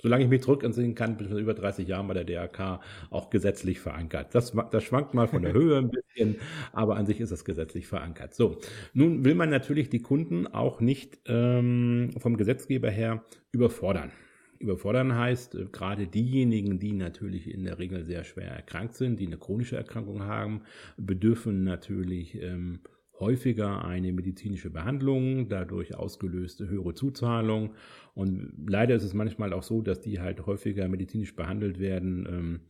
[0.00, 2.80] solange ich mich zurückentsinnen kann, bin ich über 30 Jahren bei der DRK
[3.10, 4.34] auch gesetzlich verankert.
[4.34, 6.36] Das, das schwankt mal von der Höhe ein bisschen,
[6.72, 8.34] aber an sich ist es gesetzlich verankert.
[8.34, 8.58] So,
[8.92, 14.12] nun will man natürlich die Kunden auch nicht ähm, vom Gesetzgeber her überfordern.
[14.58, 19.26] Überfordern heißt, äh, gerade diejenigen, die natürlich in der Regel sehr schwer erkrankt sind, die
[19.26, 20.62] eine chronische Erkrankung haben,
[20.96, 22.80] bedürfen natürlich ähm,
[23.18, 27.74] häufiger eine medizinische Behandlung, dadurch ausgelöste höhere Zuzahlung.
[28.14, 32.26] Und leider ist es manchmal auch so, dass die halt häufiger medizinisch behandelt werden.
[32.28, 32.60] Ähm,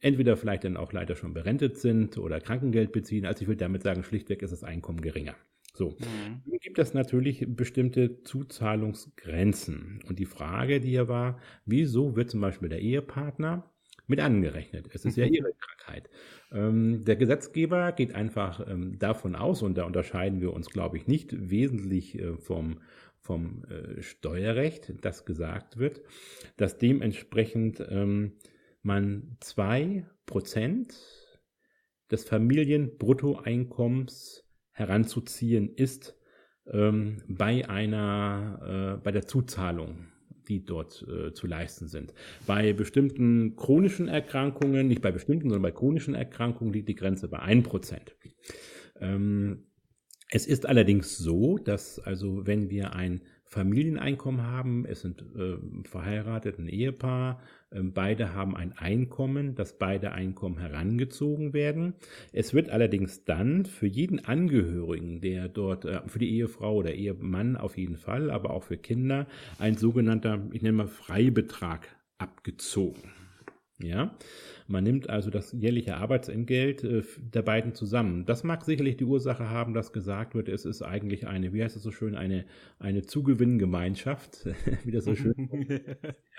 [0.00, 3.26] entweder vielleicht dann auch leider schon berentet sind oder Krankengeld beziehen.
[3.26, 5.34] Also ich würde damit sagen, schlichtweg ist das Einkommen geringer.
[5.76, 6.42] So, mhm.
[6.60, 10.02] gibt es natürlich bestimmte Zuzahlungsgrenzen.
[10.08, 13.70] Und die Frage, die hier war, wieso wird zum Beispiel der Ehepartner
[14.06, 14.88] mit angerechnet?
[14.92, 16.08] Es ist ja ihre Krankheit.
[16.50, 21.06] Ähm, der Gesetzgeber geht einfach ähm, davon aus, und da unterscheiden wir uns, glaube ich,
[21.06, 22.80] nicht wesentlich äh, vom,
[23.20, 26.00] vom äh, Steuerrecht, das gesagt wird,
[26.56, 28.32] dass dementsprechend ähm,
[28.82, 30.96] man zwei Prozent
[32.10, 34.45] des Familienbruttoeinkommens
[34.76, 36.14] heranzuziehen ist
[36.70, 40.06] ähm, bei einer, äh, bei der Zuzahlung
[40.48, 42.14] die dort äh, zu leisten sind.
[42.46, 47.40] Bei bestimmten chronischen Erkrankungen, nicht bei bestimmten, sondern bei chronischen Erkrankungen liegt die Grenze bei
[47.40, 48.12] 1%.
[49.00, 49.66] Ähm,
[50.30, 56.58] es ist allerdings so, dass also wenn wir ein Familieneinkommen haben, es sind äh, verheiratet,
[56.58, 57.40] ein Ehepaar,
[57.82, 61.94] beide haben ein Einkommen, dass beide Einkommen herangezogen werden.
[62.32, 67.56] Es wird allerdings dann für jeden Angehörigen, der dort, äh, für die Ehefrau oder Ehemann
[67.56, 69.26] auf jeden Fall, aber auch für Kinder,
[69.58, 73.15] ein sogenannter, ich nenne mal Freibetrag abgezogen.
[73.78, 74.16] Ja,
[74.68, 78.24] man nimmt also das jährliche Arbeitsentgelt äh, der beiden zusammen.
[78.24, 81.76] Das mag sicherlich die Ursache haben, dass gesagt wird, es ist eigentlich eine, wie heißt
[81.76, 82.46] es so schön, eine,
[82.78, 84.46] eine Zugewinngemeinschaft,
[84.84, 85.34] wie das so schön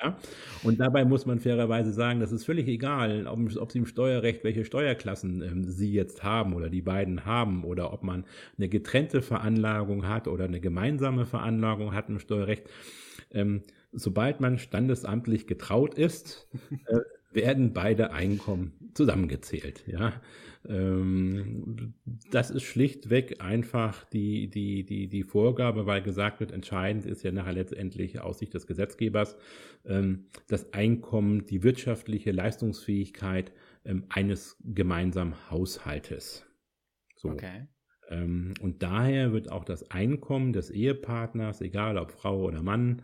[0.02, 0.18] ja.
[0.64, 4.44] Und dabei muss man fairerweise sagen, das ist völlig egal, ob, ob sie im Steuerrecht,
[4.44, 8.26] welche Steuerklassen ähm, sie jetzt haben oder die beiden haben oder ob man
[8.58, 12.68] eine getrennte Veranlagung hat oder eine gemeinsame Veranlagung hat im Steuerrecht.
[13.32, 16.48] Ähm, sobald man standesamtlich getraut ist,
[16.88, 17.00] äh,
[17.38, 19.86] werden beide Einkommen zusammengezählt.
[19.88, 20.22] Ja,
[20.68, 21.94] ähm,
[22.30, 27.32] das ist schlichtweg einfach die, die, die, die Vorgabe, weil gesagt wird, entscheidend ist ja
[27.32, 29.38] nachher letztendlich aus Sicht des Gesetzgebers
[29.86, 33.54] ähm, das Einkommen, die wirtschaftliche Leistungsfähigkeit
[33.86, 36.46] ähm, eines gemeinsamen Haushaltes.
[37.16, 37.30] So.
[37.30, 37.68] Okay.
[38.10, 43.04] Ähm, und daher wird auch das Einkommen des Ehepartners, egal ob Frau oder Mann,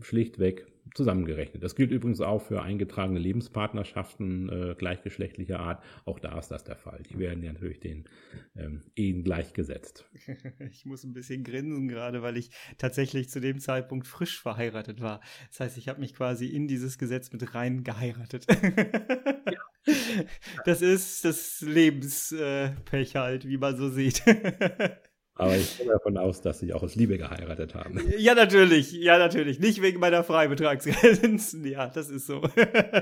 [0.00, 1.62] schlichtweg zusammengerechnet.
[1.62, 5.82] Das gilt übrigens auch für eingetragene Lebenspartnerschaften äh, gleichgeschlechtlicher Art.
[6.04, 7.02] Auch da ist das der Fall.
[7.08, 8.04] Die werden ja natürlich den
[8.56, 10.04] ähm, Ehen gleichgesetzt.
[10.70, 15.20] Ich muss ein bisschen grinsen gerade, weil ich tatsächlich zu dem Zeitpunkt frisch verheiratet war.
[15.48, 18.46] Das heißt, ich habe mich quasi in dieses Gesetz mit rein geheiratet.
[19.46, 19.60] Ja.
[20.64, 24.20] Das ist das Lebenspech halt, wie man so sieht.
[25.38, 28.00] Aber ich gehe davon aus, dass sie auch aus Liebe geheiratet haben.
[28.16, 28.92] Ja, natürlich.
[28.92, 29.60] Ja, natürlich.
[29.60, 31.64] Nicht wegen meiner Freibetragsgrenzen.
[31.66, 32.42] Ja, das ist so.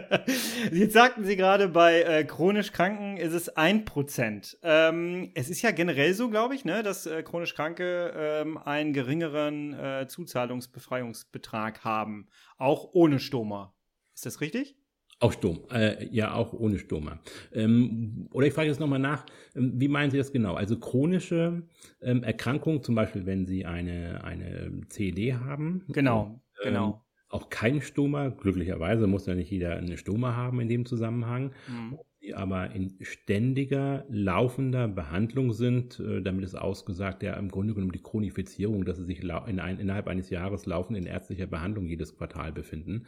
[0.72, 4.58] Jetzt sagten Sie gerade, bei äh, chronisch Kranken ist es ein Prozent.
[4.62, 8.92] Ähm, es ist ja generell so, glaube ich, ne, dass äh, chronisch Kranke ähm, einen
[8.92, 12.26] geringeren äh, Zuzahlungsbefreiungsbetrag haben.
[12.58, 13.74] Auch ohne Stoma.
[14.12, 14.76] Ist das richtig?
[15.20, 17.20] Auch Sturm, äh, ja, auch ohne Stoma.
[17.52, 19.24] Ähm, oder ich frage jetzt nochmal nach,
[19.54, 20.54] ähm, wie meinen Sie das genau?
[20.54, 21.62] Also chronische
[22.02, 25.84] ähm, Erkrankungen, zum Beispiel, wenn Sie eine, eine CED haben.
[25.88, 27.04] Genau, ähm, genau.
[27.28, 31.98] Auch kein Stoma, glücklicherweise muss ja nicht jeder eine Stoma haben in dem Zusammenhang, mhm.
[32.22, 35.98] die aber in ständiger, laufender Behandlung sind.
[36.00, 39.78] Äh, damit ist ausgesagt, ja im Grunde genommen die Chronifizierung, dass sie sich in ein,
[39.78, 43.06] innerhalb eines Jahres laufend in ärztlicher Behandlung jedes Quartal befinden.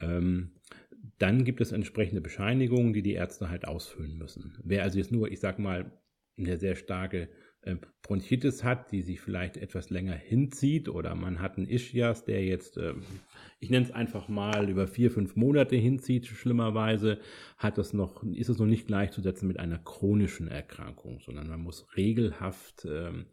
[0.00, 0.52] Ähm,
[1.18, 4.58] dann gibt es entsprechende Bescheinigungen, die die Ärzte halt ausfüllen müssen.
[4.64, 5.92] Wer also jetzt nur, ich sag mal,
[6.36, 7.28] eine sehr starke
[7.62, 12.44] äh, Bronchitis hat, die sich vielleicht etwas länger hinzieht, oder man hat einen Ischias, der
[12.44, 12.94] jetzt, äh,
[13.60, 17.20] ich nenne es einfach mal, über vier, fünf Monate hinzieht, schlimmerweise,
[17.56, 21.86] hat es noch, ist es noch nicht gleichzusetzen mit einer chronischen Erkrankung, sondern man muss
[21.96, 23.26] regelhaft ähm,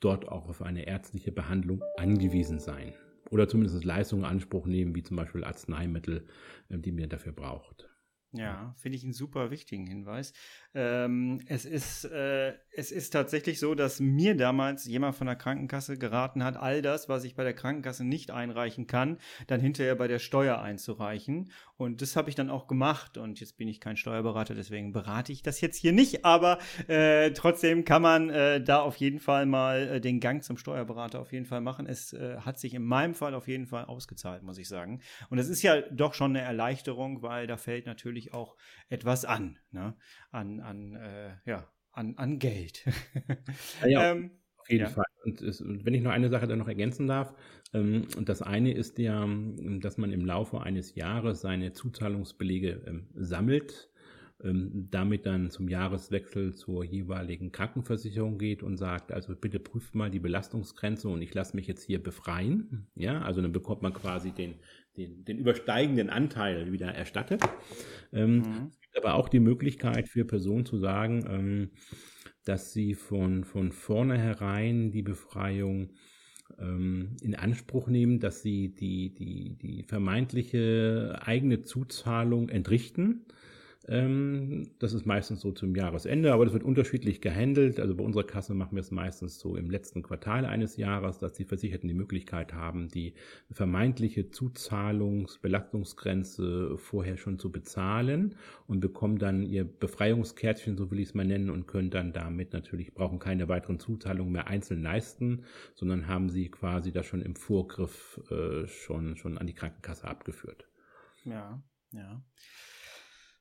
[0.00, 2.94] dort auch auf eine ärztliche Behandlung angewiesen sein
[3.30, 6.26] oder zumindest Leistungen in Anspruch nehmen, wie zum Beispiel Arzneimittel,
[6.70, 7.88] ähm, die man dafür braucht.
[8.32, 10.34] Ja, finde ich einen super wichtigen Hinweis.
[10.74, 15.98] Ähm, es, ist, äh, es ist tatsächlich so, dass mir damals jemand von der Krankenkasse
[15.98, 20.08] geraten hat, all das, was ich bei der Krankenkasse nicht einreichen kann, dann hinterher bei
[20.08, 21.50] der Steuer einzureichen.
[21.76, 23.16] Und das habe ich dann auch gemacht.
[23.16, 26.24] Und jetzt bin ich kein Steuerberater, deswegen berate ich das jetzt hier nicht.
[26.24, 30.58] Aber äh, trotzdem kann man äh, da auf jeden Fall mal äh, den Gang zum
[30.58, 31.86] Steuerberater auf jeden Fall machen.
[31.86, 35.00] Es äh, hat sich in meinem Fall auf jeden Fall ausgezahlt, muss ich sagen.
[35.30, 38.56] Und es ist ja doch schon eine Erleichterung, weil da fällt natürlich natürlich auch
[38.88, 39.94] etwas an, ne?
[40.30, 42.84] an, an, äh, ja, an, an Geld.
[43.82, 44.12] ja, ja.
[44.12, 44.90] ähm, auf jeden ja.
[44.90, 45.06] Fall.
[45.24, 47.34] Und, es, und, wenn ich noch eine Sache da noch ergänzen darf,
[47.72, 49.26] ähm, und das eine ist ja,
[49.80, 53.90] dass man im Laufe eines Jahres seine Zuzahlungsbelege ähm, sammelt
[54.42, 60.10] ähm, damit dann zum Jahreswechsel zur jeweiligen Krankenversicherung geht und sagt, also bitte prüft mal
[60.10, 62.86] die Belastungsgrenze und ich lasse mich jetzt hier befreien.
[62.94, 64.54] Ja, also dann bekommt man quasi den,
[64.96, 67.42] den, den übersteigenden Anteil wieder erstattet.
[68.12, 68.70] Ähm, mhm.
[68.98, 71.70] Aber auch die Möglichkeit für Personen zu sagen, ähm,
[72.44, 75.90] dass sie von, von vornherein die Befreiung
[76.58, 83.26] ähm, in Anspruch nehmen, dass sie die, die, die vermeintliche eigene Zuzahlung entrichten
[83.90, 87.80] das ist meistens so zum Jahresende, aber das wird unterschiedlich gehandelt.
[87.80, 91.32] Also bei unserer Kasse machen wir es meistens so im letzten Quartal eines Jahres, dass
[91.32, 93.14] die Versicherten die Möglichkeit haben, die
[93.50, 98.34] vermeintliche Zuzahlungsbelastungsgrenze vorher schon zu bezahlen
[98.66, 102.52] und bekommen dann ihr Befreiungskärtchen, so will ich es mal nennen, und können dann damit
[102.52, 107.36] natürlich, brauchen keine weiteren Zuzahlungen mehr einzeln leisten, sondern haben sie quasi das schon im
[107.36, 110.68] Vorgriff äh, schon, schon an die Krankenkasse abgeführt.
[111.24, 111.62] Ja,
[111.92, 112.22] ja.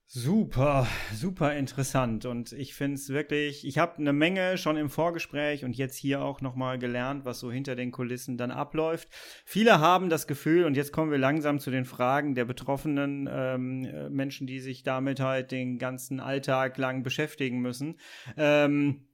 [0.09, 5.65] Super, super interessant und ich finde es wirklich, ich habe eine Menge schon im Vorgespräch
[5.65, 9.09] und jetzt hier auch nochmal gelernt, was so hinter den Kulissen dann abläuft.
[9.43, 13.81] Viele haben das Gefühl, und jetzt kommen wir langsam zu den Fragen der betroffenen ähm,
[14.09, 17.99] Menschen, die sich damit halt den ganzen Alltag lang beschäftigen müssen.
[18.37, 19.09] Ähm,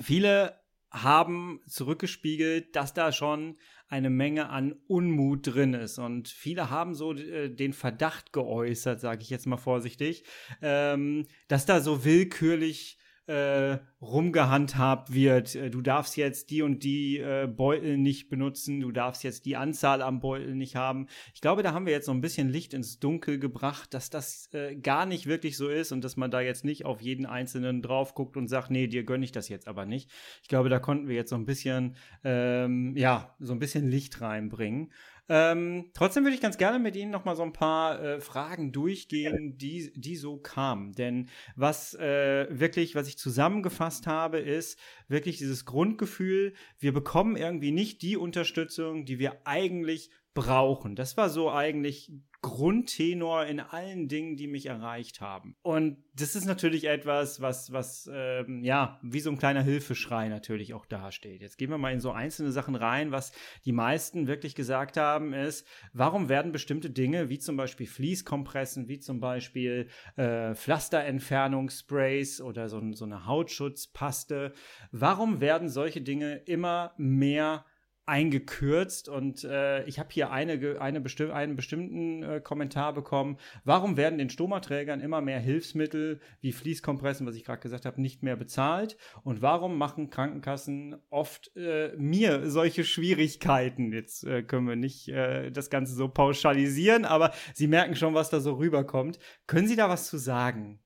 [0.00, 0.58] viele
[0.90, 3.58] haben zurückgespiegelt, dass da schon
[3.88, 5.98] eine Menge an Unmut drin ist.
[5.98, 10.24] Und viele haben so äh, den Verdacht geäußert, sage ich jetzt mal vorsichtig,
[10.62, 15.54] ähm, dass da so willkürlich äh, rumgehandhabt wird.
[15.54, 19.56] Äh, du darfst jetzt die und die äh, Beutel nicht benutzen, du darfst jetzt die
[19.56, 21.06] Anzahl am Beutel nicht haben.
[21.34, 24.48] Ich glaube, da haben wir jetzt so ein bisschen Licht ins Dunkel gebracht, dass das
[24.52, 27.82] äh, gar nicht wirklich so ist und dass man da jetzt nicht auf jeden Einzelnen
[27.82, 30.10] drauf guckt und sagt, nee, dir gönne ich das jetzt aber nicht.
[30.42, 34.20] Ich glaube, da konnten wir jetzt so ein bisschen, ähm, ja, so ein bisschen Licht
[34.20, 34.92] reinbringen.
[35.28, 38.72] Ähm, trotzdem würde ich ganz gerne mit Ihnen noch mal so ein paar äh, Fragen
[38.72, 40.92] durchgehen, die, die so kamen.
[40.92, 47.72] Denn was äh, wirklich, was ich zusammengefasst habe, ist wirklich dieses Grundgefühl, wir bekommen irgendwie
[47.72, 50.96] nicht die Unterstützung, die wir eigentlich brauchen.
[50.96, 52.12] Das war so eigentlich
[52.44, 55.56] Grundtenor in allen Dingen, die mich erreicht haben.
[55.62, 60.74] Und das ist natürlich etwas, was, was ähm, ja, wie so ein kleiner Hilfeschrei natürlich
[60.74, 61.40] auch dasteht.
[61.40, 63.32] Jetzt gehen wir mal in so einzelne Sachen rein, was
[63.64, 68.98] die meisten wirklich gesagt haben, ist, warum werden bestimmte Dinge, wie zum Beispiel Fließkompressen, wie
[68.98, 74.52] zum Beispiel äh, Pflasterentfernungssprays oder so, so eine Hautschutzpaste,
[74.92, 77.64] warum werden solche Dinge immer mehr
[78.06, 83.38] eingekürzt und äh, ich habe hier eine, eine besti einen bestimmten äh, Kommentar bekommen.
[83.64, 88.22] Warum werden den Stomaträgern immer mehr Hilfsmittel wie Fließkompressen, was ich gerade gesagt habe, nicht
[88.22, 88.98] mehr bezahlt?
[89.22, 93.92] Und warum machen Krankenkassen oft äh, mir solche Schwierigkeiten?
[93.92, 98.28] Jetzt äh, können wir nicht äh, das Ganze so pauschalisieren, aber Sie merken schon, was
[98.28, 99.18] da so rüberkommt.
[99.46, 100.80] Können Sie da was zu sagen?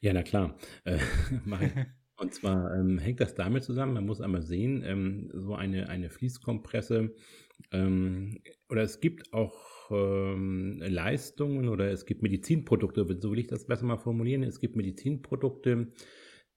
[0.00, 0.56] Ja, na klar.
[0.84, 0.98] Äh,
[2.18, 6.10] Und zwar ähm, hängt das damit zusammen, man muss einmal sehen, ähm, so eine, eine
[6.10, 7.14] Fließkompresse
[7.70, 13.66] ähm, oder es gibt auch ähm, Leistungen oder es gibt Medizinprodukte, so will ich das
[13.66, 15.92] besser mal formulieren, es gibt Medizinprodukte,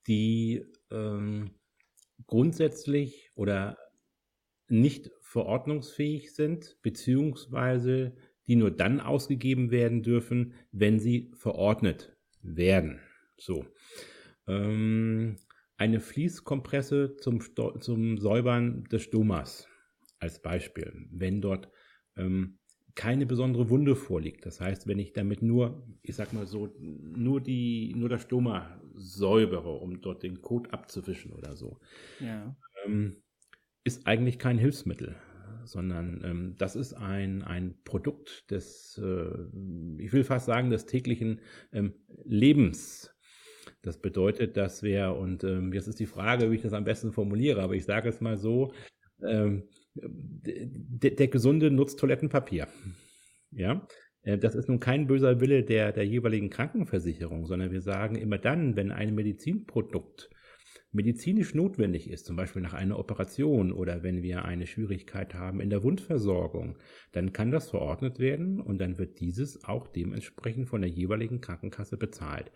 [0.08, 1.52] die ähm,
[2.26, 3.78] grundsätzlich oder
[4.68, 8.16] nicht verordnungsfähig sind, beziehungsweise
[8.48, 13.00] die nur dann ausgegeben werden dürfen, wenn sie verordnet werden.
[13.38, 13.66] So.
[14.48, 15.38] Ähm,
[15.82, 17.42] eine Fließkompresse zum,
[17.80, 19.68] zum Säubern des Stomas
[20.20, 21.72] als Beispiel, wenn dort
[22.16, 22.60] ähm,
[22.94, 24.46] keine besondere Wunde vorliegt.
[24.46, 28.80] Das heißt, wenn ich damit nur, ich sag mal so, nur die, nur das Stoma
[28.94, 31.80] säubere, um dort den Kot abzuwischen oder so,
[32.20, 32.56] ja.
[32.86, 33.16] ähm,
[33.84, 35.16] ist eigentlich kein Hilfsmittel,
[35.64, 39.48] sondern ähm, das ist ein, ein Produkt des, äh,
[39.98, 41.40] ich will fast sagen, des täglichen
[41.72, 43.16] ähm, Lebens
[43.82, 47.12] das bedeutet, dass wir, und ähm, jetzt ist die Frage, wie ich das am besten
[47.12, 48.74] formuliere, aber ich sage es mal so,
[49.28, 49.64] ähm,
[49.94, 52.68] der, der Gesunde nutzt Toilettenpapier.
[53.52, 53.86] Ja,
[54.24, 58.38] Äh, das ist nun kein böser Wille der, der jeweiligen Krankenversicherung, sondern wir sagen immer
[58.38, 60.30] dann, wenn ein Medizinprodukt
[60.92, 65.70] medizinisch notwendig ist, zum Beispiel nach einer Operation oder wenn wir eine Schwierigkeit haben in
[65.70, 66.78] der Wundversorgung,
[67.12, 71.98] dann kann das verordnet werden und dann wird dieses auch dementsprechend von der jeweiligen Krankenkasse
[71.98, 72.52] bezahlt.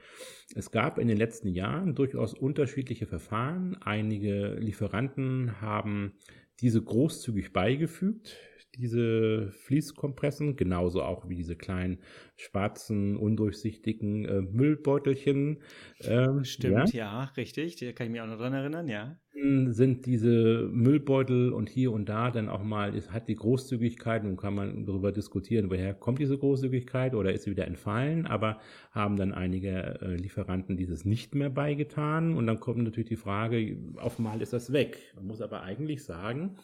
[0.53, 3.77] Es gab in den letzten Jahren durchaus unterschiedliche Verfahren.
[3.81, 6.13] Einige Lieferanten haben
[6.59, 8.37] diese großzügig beigefügt
[8.77, 11.99] diese Fließkompressen, genauso auch wie diese kleinen
[12.35, 15.61] schwarzen, undurchsichtigen äh, Müllbeutelchen.
[16.01, 17.23] Ähm, Stimmt, ja?
[17.23, 17.77] ja, richtig.
[17.77, 19.17] Da kann ich mich auch noch dran erinnern, ja.
[19.37, 24.37] Sind diese Müllbeutel und hier und da dann auch mal, es hat die Großzügigkeit, nun
[24.37, 28.59] kann man darüber diskutieren, woher kommt diese Großzügigkeit oder ist sie wieder entfallen, aber
[28.91, 33.77] haben dann einige äh, Lieferanten dieses nicht mehr beigetan und dann kommt natürlich die Frage,
[33.97, 34.99] auf mal ist das weg.
[35.15, 36.55] Man muss aber eigentlich sagen,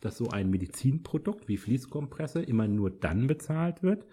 [0.00, 4.06] dass so ein Medizinprodukt wie Fließkompresse immer nur dann bezahlt wird,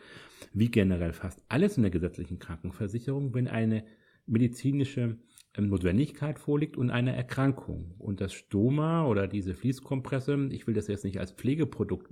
[0.53, 3.85] wie generell fast alles in der gesetzlichen Krankenversicherung, wenn eine
[4.25, 5.17] medizinische
[5.65, 7.95] Notwendigkeit vorliegt und eine Erkrankung.
[7.97, 12.11] Und das Stoma oder diese Fließkompresse, ich will das jetzt nicht als Pflegeprodukt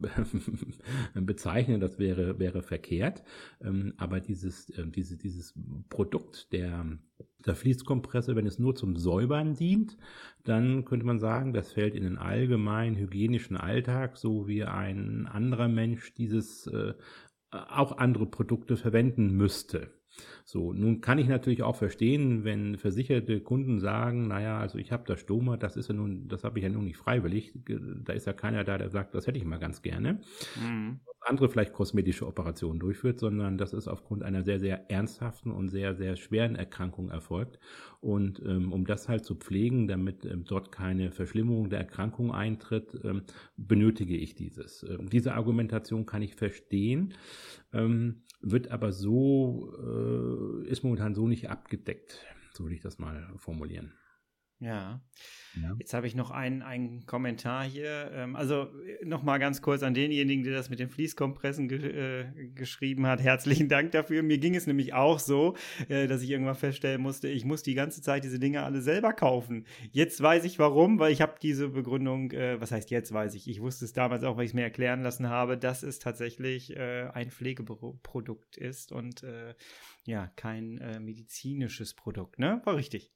[1.13, 3.23] bezeichnen, das wäre, wäre verkehrt,
[3.63, 5.53] ähm, aber dieses, ähm, diese, dieses
[5.89, 6.85] Produkt der,
[7.45, 9.97] der Fließkompresse, wenn es nur zum Säubern dient,
[10.43, 15.67] dann könnte man sagen, das fällt in den allgemeinen hygienischen Alltag, so wie ein anderer
[15.67, 16.93] Mensch dieses äh,
[17.51, 19.91] auch andere Produkte verwenden müsste.
[20.47, 25.03] So, nun kann ich natürlich auch verstehen, wenn versicherte Kunden sagen, naja, also ich habe
[25.07, 27.51] das Stoma, das ist ja nun, das habe ich ja nun nicht freiwillig.
[27.65, 30.21] Da ist ja keiner da, der sagt, das hätte ich mal ganz gerne.
[30.55, 30.99] Mhm.
[31.21, 35.95] Andere vielleicht kosmetische Operationen durchführt, sondern das ist aufgrund einer sehr, sehr ernsthaften und sehr,
[35.95, 37.57] sehr schweren Erkrankung erfolgt.
[37.99, 42.99] Und ähm, um das halt zu pflegen, damit ähm, dort keine Verschlimmerung der Erkrankung eintritt,
[43.03, 43.23] ähm,
[43.57, 44.83] benötige ich dieses.
[44.83, 47.15] Ähm, diese Argumentation kann ich verstehen.
[47.73, 50.34] Ähm, wird aber so, äh,
[50.65, 52.25] ist momentan so nicht abgedeckt.
[52.53, 53.93] So würde ich das mal formulieren.
[54.66, 54.99] Ja.
[55.61, 55.76] ja.
[55.78, 58.11] Jetzt habe ich noch einen, einen Kommentar hier.
[58.13, 58.68] Ähm, also
[59.03, 63.22] nochmal ganz kurz an denjenigen, der das mit den Fließkompressen ge äh, geschrieben hat.
[63.22, 64.24] Herzlichen Dank dafür.
[64.24, 65.55] Mir ging es nämlich auch so,
[65.88, 69.13] äh, dass ich irgendwann feststellen musste, ich muss die ganze Zeit diese Dinge alle selber
[69.13, 69.68] kaufen.
[69.91, 73.47] Jetzt weiß ich warum, weil ich habe diese Begründung, äh, was heißt jetzt weiß ich,
[73.47, 76.76] ich wusste es damals auch, weil ich es mir erklären lassen habe, dass es tatsächlich
[76.76, 79.53] äh, ein Pflegeprodukt ist und äh,
[80.05, 82.61] ja, kein äh, medizinisches Produkt, ne?
[82.66, 83.11] War richtig.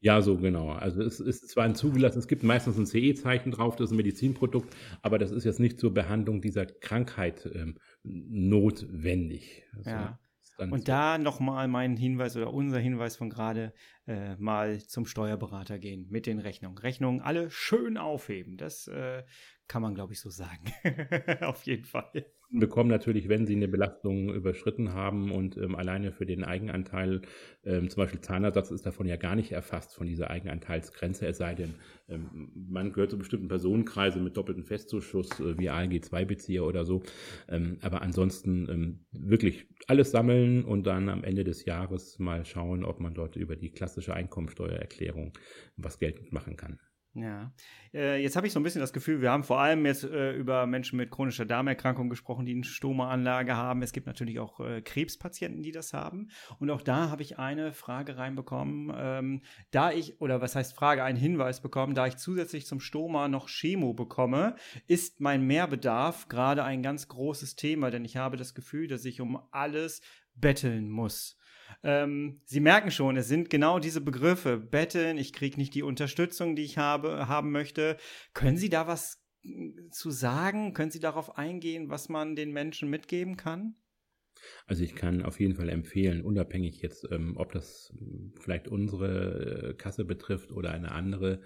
[0.00, 0.70] Ja, so genau.
[0.70, 3.96] Also es ist zwar ein zugelassen, es gibt meistens ein CE-Zeichen drauf, das ist ein
[3.96, 9.64] Medizinprodukt, aber das ist jetzt nicht zur Behandlung dieser Krankheit ähm, notwendig.
[9.76, 10.18] Also ja.
[10.58, 10.84] Und so.
[10.84, 13.74] da nochmal mein Hinweis oder unser Hinweis von gerade,
[14.06, 16.78] äh, mal zum Steuerberater gehen mit den Rechnungen.
[16.78, 18.56] Rechnungen alle schön aufheben.
[18.56, 19.22] Das äh,
[19.68, 20.72] kann man, glaube ich, so sagen.
[21.42, 26.26] Auf jeden Fall bekommen natürlich, wenn sie eine Belastung überschritten haben und ähm, alleine für
[26.26, 27.22] den Eigenanteil,
[27.64, 31.54] ähm, zum Beispiel Zahnersatz ist davon ja gar nicht erfasst von dieser Eigenanteilsgrenze, es sei
[31.54, 31.74] denn,
[32.08, 37.02] ähm, man gehört zu bestimmten Personenkreisen mit doppeltem Festzuschuss äh, wie ALG-2-Bezieher oder so.
[37.48, 42.84] Ähm, aber ansonsten ähm, wirklich alles sammeln und dann am Ende des Jahres mal schauen,
[42.84, 45.32] ob man dort über die klassische Einkommensteuererklärung
[45.76, 46.78] was geltend machen kann.
[47.18, 47.50] Ja,
[47.94, 50.32] äh, jetzt habe ich so ein bisschen das Gefühl, wir haben vor allem jetzt äh,
[50.32, 53.80] über Menschen mit chronischer Darmerkrankung gesprochen, die eine Stoma-Anlage haben.
[53.80, 56.28] Es gibt natürlich auch äh, Krebspatienten, die das haben.
[56.58, 61.04] Und auch da habe ich eine Frage reinbekommen, ähm, da ich, oder was heißt Frage,
[61.04, 64.54] einen Hinweis bekommen, da ich zusätzlich zum Stoma noch Chemo bekomme,
[64.86, 69.22] ist mein Mehrbedarf gerade ein ganz großes Thema, denn ich habe das Gefühl, dass ich
[69.22, 70.02] um alles
[70.34, 71.38] betteln muss.
[71.82, 74.56] Ähm, Sie merken schon, es sind genau diese Begriffe.
[74.56, 77.96] Betteln, ich kriege nicht die Unterstützung, die ich habe, haben möchte.
[78.34, 80.72] Können Sie da was hm, zu sagen?
[80.72, 83.76] Können Sie darauf eingehen, was man den Menschen mitgeben kann?
[84.66, 87.92] Also ich kann auf jeden Fall empfehlen, unabhängig jetzt, ähm, ob das
[88.40, 91.40] vielleicht unsere äh, Kasse betrifft oder eine andere,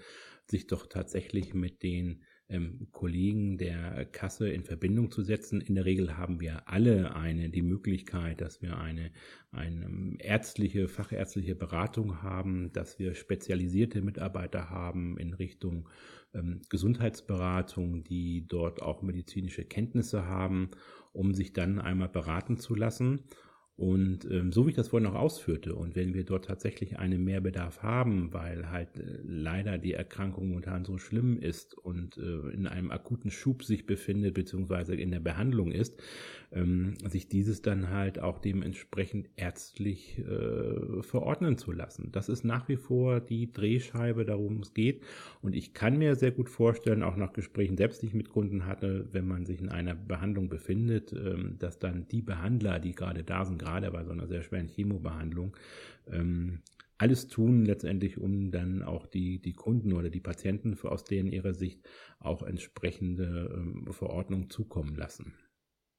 [0.45, 5.61] sich doch tatsächlich mit den ähm, Kollegen der Kasse in Verbindung zu setzen.
[5.61, 9.11] In der Regel haben wir alle eine die Möglichkeit, dass wir eine,
[9.51, 15.89] eine ärztliche, fachärztliche Beratung haben, dass wir spezialisierte Mitarbeiter haben in Richtung
[16.33, 20.71] ähm, Gesundheitsberatung, die dort auch medizinische Kenntnisse haben,
[21.13, 23.21] um sich dann einmal beraten zu lassen.
[23.77, 27.23] Und ähm, so wie ich das vorhin noch ausführte, und wenn wir dort tatsächlich einen
[27.23, 32.67] Mehrbedarf haben, weil halt äh, leider die Erkrankung momentan so schlimm ist und äh, in
[32.67, 35.99] einem akuten Schub sich befindet, beziehungsweise in der Behandlung ist,
[36.51, 42.11] ähm, sich dieses dann halt auch dementsprechend ärztlich äh, verordnen zu lassen.
[42.11, 45.01] Das ist nach wie vor die Drehscheibe, darum es geht.
[45.41, 48.65] Und ich kann mir sehr gut vorstellen, auch nach Gesprächen selbst, die ich mit Kunden
[48.65, 53.23] hatte, wenn man sich in einer Behandlung befindet, ähm, dass dann die Behandler, die gerade
[53.23, 55.55] da sind, gerade bei so einer sehr schweren Chemobehandlung,
[56.07, 56.61] ähm,
[56.97, 61.53] alles tun letztendlich, um dann auch die, die Kunden oder die Patienten aus denen ihrer
[61.53, 61.87] Sicht
[62.19, 65.33] auch entsprechende ähm, Verordnungen zukommen lassen.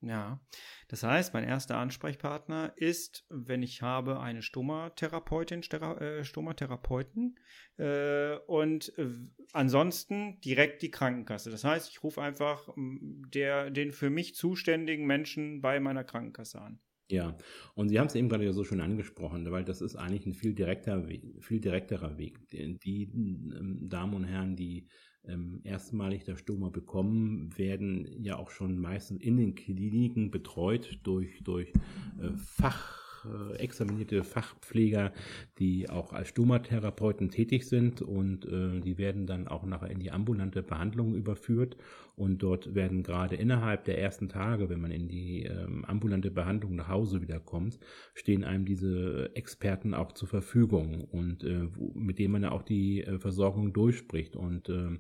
[0.01, 0.41] Ja,
[0.89, 7.39] das heißt, mein erster Ansprechpartner ist, wenn ich habe eine Stomatherapeutin, äh, Stomatherapeuten
[7.79, 9.11] äh, und äh,
[9.53, 11.51] ansonsten direkt die Krankenkasse.
[11.51, 16.81] Das heißt, ich rufe einfach der, den für mich zuständigen Menschen bei meiner Krankenkasse an.
[17.13, 17.37] Ja,
[17.75, 20.55] und Sie haben es eben gerade so schön angesprochen, weil das ist eigentlich ein viel
[20.55, 21.07] direkter
[21.41, 22.49] viel direkterer Weg.
[22.49, 24.89] Die, die ähm, Damen und Herren, die
[25.27, 31.43] ähm, erstmalig das Stoma bekommen, werden ja auch schon meistens in den Kliniken betreut durch,
[31.45, 31.71] durch
[32.19, 35.13] äh, Fach äh, examinierte Fachpfleger,
[35.59, 40.11] die auch als Stomatherapeuten tätig sind und äh, die werden dann auch nachher in die
[40.11, 41.77] ambulante Behandlung überführt
[42.15, 46.75] und dort werden gerade innerhalb der ersten Tage, wenn man in die ähm, ambulante Behandlung
[46.75, 47.79] nach Hause wiederkommt,
[48.15, 53.03] stehen einem diese Experten auch zur Verfügung und äh, mit denen man ja auch die
[53.03, 54.37] äh, Versorgung durchspricht.
[54.37, 54.99] Und äh,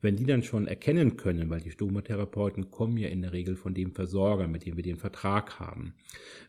[0.00, 3.74] wenn die dann schon erkennen können, weil die Stomatherapeuten kommen ja in der Regel von
[3.74, 5.94] dem Versorger, mit dem wir den Vertrag haben,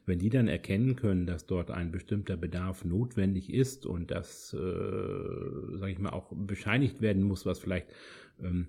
[0.06, 4.58] wenn die dann erkennen können, dass dort ein bestimmter Bedarf notwendig ist und das, äh,
[5.78, 7.88] sage ich mal, auch bescheinigt werden muss, was vielleicht
[8.42, 8.68] ähm,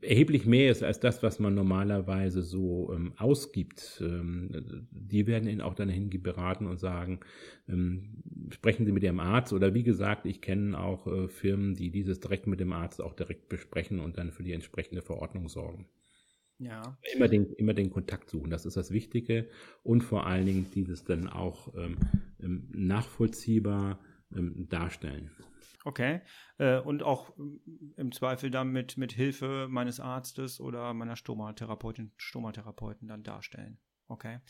[0.00, 4.02] erheblich mehr ist als das, was man normalerweise so ähm, ausgibt.
[4.04, 7.20] Ähm, die werden ihn auch dann hingehen beraten und sagen,
[7.68, 11.90] ähm, sprechen Sie mit Ihrem Arzt oder wie gesagt, ich kenne auch äh, Firmen, die
[11.90, 15.86] dieses direkt mit dem Arzt auch direkt besprechen und dann für die entsprechende Verordnung sorgen.
[16.64, 16.96] Ja.
[17.14, 19.48] Immer den, immer den Kontakt suchen, das ist das Wichtige
[19.82, 21.96] und vor allen Dingen dieses dann auch ähm,
[22.40, 23.98] ähm, nachvollziehbar
[24.70, 25.30] darstellen.
[25.84, 26.20] Okay.
[26.58, 27.32] Äh, und auch
[27.96, 33.78] im Zweifel dann mit, mit Hilfe meines Arztes oder meiner Stomatherapeutin, Stomatherapeuten dann darstellen.
[34.12, 34.40] Okay.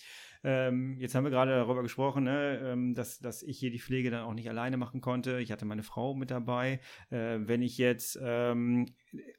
[0.43, 4.11] Ähm, jetzt haben wir gerade darüber gesprochen, ne, ähm, dass, dass ich hier die Pflege
[4.11, 5.39] dann auch nicht alleine machen konnte.
[5.39, 6.81] Ich hatte meine Frau mit dabei.
[7.11, 8.93] Äh, wenn ich jetzt ähm,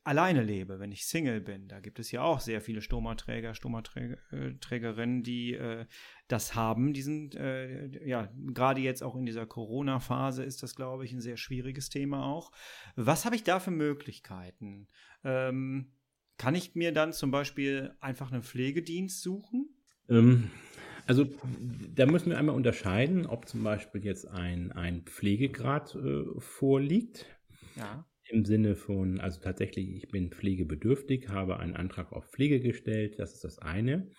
[0.05, 5.24] alleine lebe, wenn ich Single bin, da gibt es ja auch sehr viele Stomaträger, Stomaträgerinnen,
[5.24, 5.86] die äh,
[6.30, 6.93] das haben.
[6.93, 11.36] Diesen, äh, ja, gerade jetzt auch in dieser Corona-Phase ist das, glaube ich, ein sehr
[11.36, 12.53] schwieriges Thema auch.
[12.95, 14.88] Was habe ich da für Möglichkeiten?
[15.26, 15.91] Ähm,
[16.38, 19.83] kann ich mir dann zum Beispiel einfach einen Pflegedienst suchen?
[20.14, 20.51] Ähm,
[21.05, 21.26] also
[21.95, 27.26] da müssen wir einmal unterscheiden, ob zum Beispiel jetzt ein, ein Pflegegrad äh, vorliegt.
[27.76, 28.05] Ja.
[28.30, 33.34] Im Sinne von, also tatsächlich, ich bin pflegebedürftig, habe einen Antrag auf Pflege gestellt, das
[33.34, 34.09] ist das eine.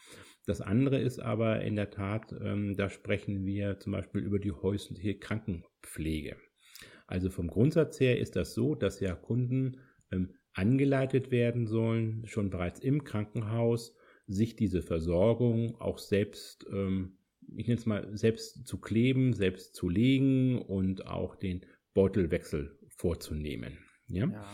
[0.47, 4.53] Das andere ist aber in der Tat, ähm, da sprechen wir zum Beispiel über die
[4.53, 6.36] häusliche Krankenpflege.
[7.07, 9.80] Also vom Grundsatz her ist das so, dass ja Kunden
[10.12, 13.97] ähm, angeleitet werden sollen, schon bereits im Krankenhaus
[14.27, 17.18] sich diese Versorgung auch selbst, ähm,
[17.57, 23.79] ich nenne es mal, selbst zu kleben, selbst zu legen und auch den Beutelwechsel vorzunehmen.
[24.09, 24.27] Ja.
[24.27, 24.51] ja.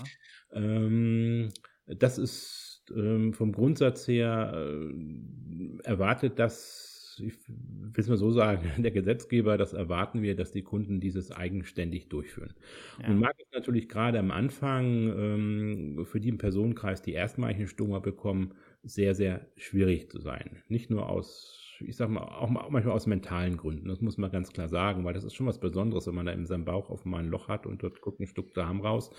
[0.53, 1.49] Ähm,
[1.87, 6.91] das ist ähm, vom Grundsatz her äh, erwartet das
[7.23, 11.31] ich will es mal so sagen, der Gesetzgeber, das erwarten wir, dass die Kunden dieses
[11.33, 12.55] eigenständig durchführen.
[13.01, 13.09] Ja.
[13.09, 17.69] Und mag es natürlich gerade am Anfang ähm, für die im Personenkreis, die erstmalig eine
[17.69, 20.63] Stoma bekommen, sehr, sehr schwierig zu sein.
[20.69, 23.89] Nicht nur aus ich sag mal, auch manchmal aus mentalen Gründen.
[23.89, 26.33] Das muss man ganz klar sagen, weil das ist schon was Besonderes, wenn man da
[26.33, 29.11] in seinem Bauch auf einmal ein Loch hat und dort guckt ein Stück Darm raus.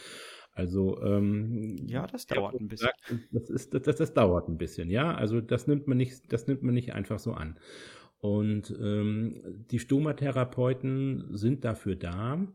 [0.53, 2.89] Also ähm, ja, das dauert ein bisschen.
[3.31, 5.13] Das, ist, das, das, das dauert ein bisschen, ja.
[5.13, 7.57] Also das nimmt man nicht, das nimmt man nicht einfach so an.
[8.19, 9.41] Und ähm,
[9.71, 12.45] die Stomatherapeuten sind dafür da,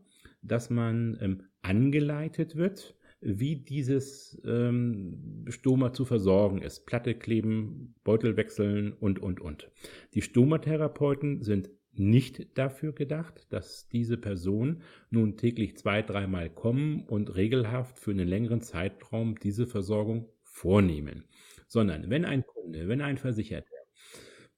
[0.41, 6.85] dass man ähm, angeleitet wird, wie dieses ähm, Stoma zu versorgen ist.
[6.85, 9.69] Platte kleben, Beutel wechseln und, und, und.
[10.13, 17.35] Die Stomatherapeuten sind nicht dafür gedacht, dass diese Personen nun täglich zwei, dreimal kommen und
[17.35, 21.23] regelhaft für einen längeren Zeitraum diese Versorgung vornehmen,
[21.67, 23.67] sondern wenn ein Kunde, wenn ein Versicherter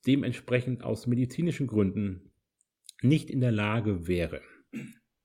[0.05, 2.31] dementsprechend aus medizinischen Gründen
[3.01, 4.41] nicht in der Lage wäre,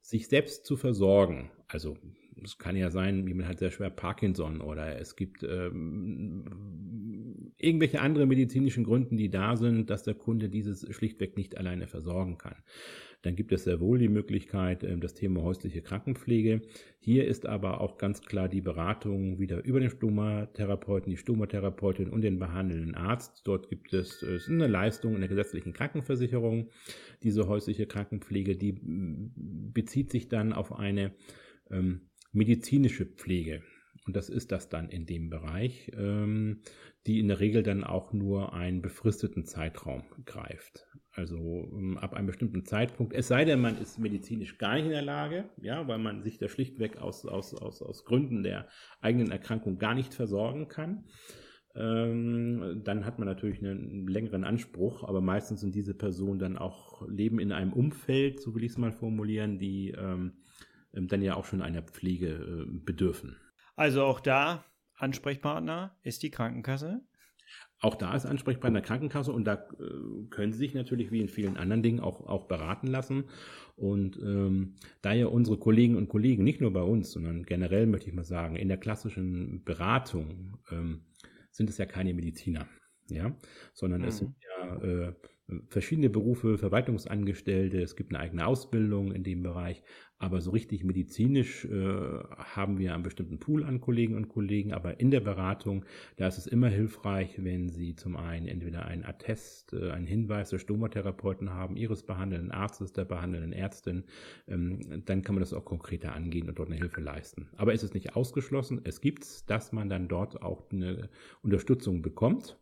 [0.00, 1.96] sich selbst zu versorgen, also
[2.44, 6.44] es kann ja sein, jemand hat sehr schwer Parkinson oder es gibt ähm,
[7.58, 12.38] irgendwelche andere medizinischen Gründen, die da sind, dass der Kunde dieses schlichtweg nicht alleine versorgen
[12.38, 12.56] kann.
[13.24, 16.60] Dann gibt es sehr wohl die Möglichkeit, ähm, das Thema häusliche Krankenpflege.
[17.00, 22.20] Hier ist aber auch ganz klar die Beratung wieder über den Stomatherapeuten, die Stomatherapeutin und
[22.20, 23.42] den behandelnden Arzt.
[23.44, 26.68] Dort gibt es, ist eine Leistung in der gesetzlichen Krankenversicherung.
[27.22, 28.78] Diese häusliche Krankenpflege, die
[29.32, 31.14] bezieht sich dann auf eine
[31.70, 32.02] ähm,
[32.34, 33.62] medizinische Pflege.
[34.06, 36.60] Und das ist das dann in dem Bereich, ähm,
[37.06, 40.86] die in der Regel dann auch nur einen befristeten Zeitraum greift.
[41.12, 44.90] Also ähm, ab einem bestimmten Zeitpunkt, es sei denn, man ist medizinisch gar nicht in
[44.90, 48.68] der Lage, ja, weil man sich da schlichtweg aus, aus, aus, aus Gründen der
[49.00, 51.04] eigenen Erkrankung gar nicht versorgen kann.
[51.76, 57.06] Ähm, dann hat man natürlich einen längeren Anspruch, aber meistens sind diese Personen dann auch
[57.08, 60.34] leben in einem Umfeld, so will ich es mal formulieren, die ähm,
[60.94, 63.36] dann ja auch schon einer Pflege äh, bedürfen.
[63.76, 64.64] Also auch da
[64.96, 67.02] Ansprechpartner ist die Krankenkasse.
[67.80, 71.56] Auch da ist Ansprechpartner Krankenkasse und da äh, können Sie sich natürlich wie in vielen
[71.58, 73.24] anderen Dingen auch, auch beraten lassen.
[73.76, 78.08] Und ähm, da ja unsere Kollegen und Kollegen, nicht nur bei uns, sondern generell möchte
[78.08, 81.04] ich mal sagen, in der klassischen Beratung ähm,
[81.50, 82.66] sind es ja keine Mediziner,
[83.08, 83.36] ja,
[83.74, 84.08] sondern mhm.
[84.08, 85.14] es sind ja äh,
[85.68, 89.82] verschiedene Berufe, Verwaltungsangestellte, es gibt eine eigene Ausbildung in dem Bereich,
[90.18, 94.98] aber so richtig medizinisch äh, haben wir einen bestimmten Pool an Kollegen und Kollegen, aber
[95.00, 95.84] in der Beratung,
[96.16, 100.50] da ist es immer hilfreich, wenn Sie zum einen entweder einen Attest, äh, einen Hinweis
[100.50, 104.04] des Stomatherapeuten haben, Ihres behandelnden Arztes, der behandelnden Ärztin,
[104.48, 107.48] ähm, dann kann man das auch konkreter angehen und dort eine Hilfe leisten.
[107.56, 111.08] Aber es ist nicht ausgeschlossen, es gibt dass man dann dort auch eine
[111.42, 112.58] Unterstützung bekommt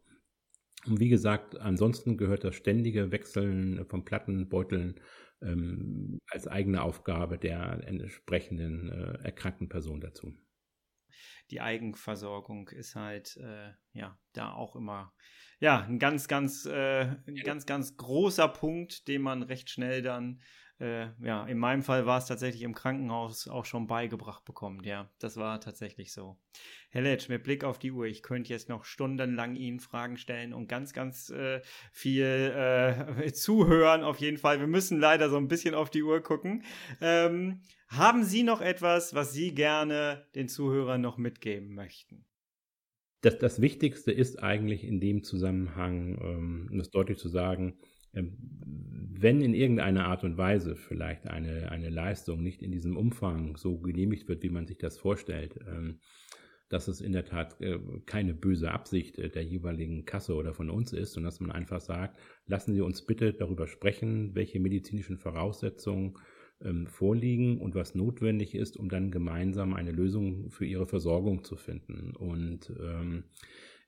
[0.86, 5.00] und wie gesagt, ansonsten gehört das ständige Wechseln von Plattenbeuteln
[5.40, 10.34] ähm, als eigene Aufgabe der entsprechenden äh, erkrankten Person dazu.
[11.50, 15.12] Die Eigenversorgung ist halt äh, ja da auch immer
[15.60, 20.40] ja ein ganz ganz äh, ein ganz ganz großer Punkt, den man recht schnell dann
[20.82, 24.82] äh, ja, in meinem Fall war es tatsächlich im Krankenhaus auch schon beigebracht bekommen.
[24.82, 26.36] Ja, das war tatsächlich so.
[26.90, 30.52] Herr Letsch, mit Blick auf die Uhr, ich könnte jetzt noch stundenlang Ihnen Fragen stellen
[30.52, 31.60] und ganz, ganz äh,
[31.92, 34.58] viel äh, zuhören auf jeden Fall.
[34.58, 36.64] Wir müssen leider so ein bisschen auf die Uhr gucken.
[37.00, 42.24] Ähm, haben Sie noch etwas, was Sie gerne den Zuhörern noch mitgeben möchten?
[43.20, 47.78] Das, das Wichtigste ist eigentlich in dem Zusammenhang, ähm, um das deutlich zu sagen,
[48.12, 53.78] wenn in irgendeiner Art und Weise vielleicht eine, eine Leistung nicht in diesem Umfang so
[53.78, 56.00] genehmigt wird, wie man sich das vorstellt, ähm,
[56.68, 60.70] dass es in der Tat äh, keine böse Absicht äh, der jeweiligen Kasse oder von
[60.70, 65.18] uns ist, sondern dass man einfach sagt, lassen Sie uns bitte darüber sprechen, welche medizinischen
[65.18, 66.18] Voraussetzungen
[66.62, 71.56] ähm, vorliegen und was notwendig ist, um dann gemeinsam eine Lösung für Ihre Versorgung zu
[71.56, 72.16] finden.
[72.16, 73.24] Und ähm,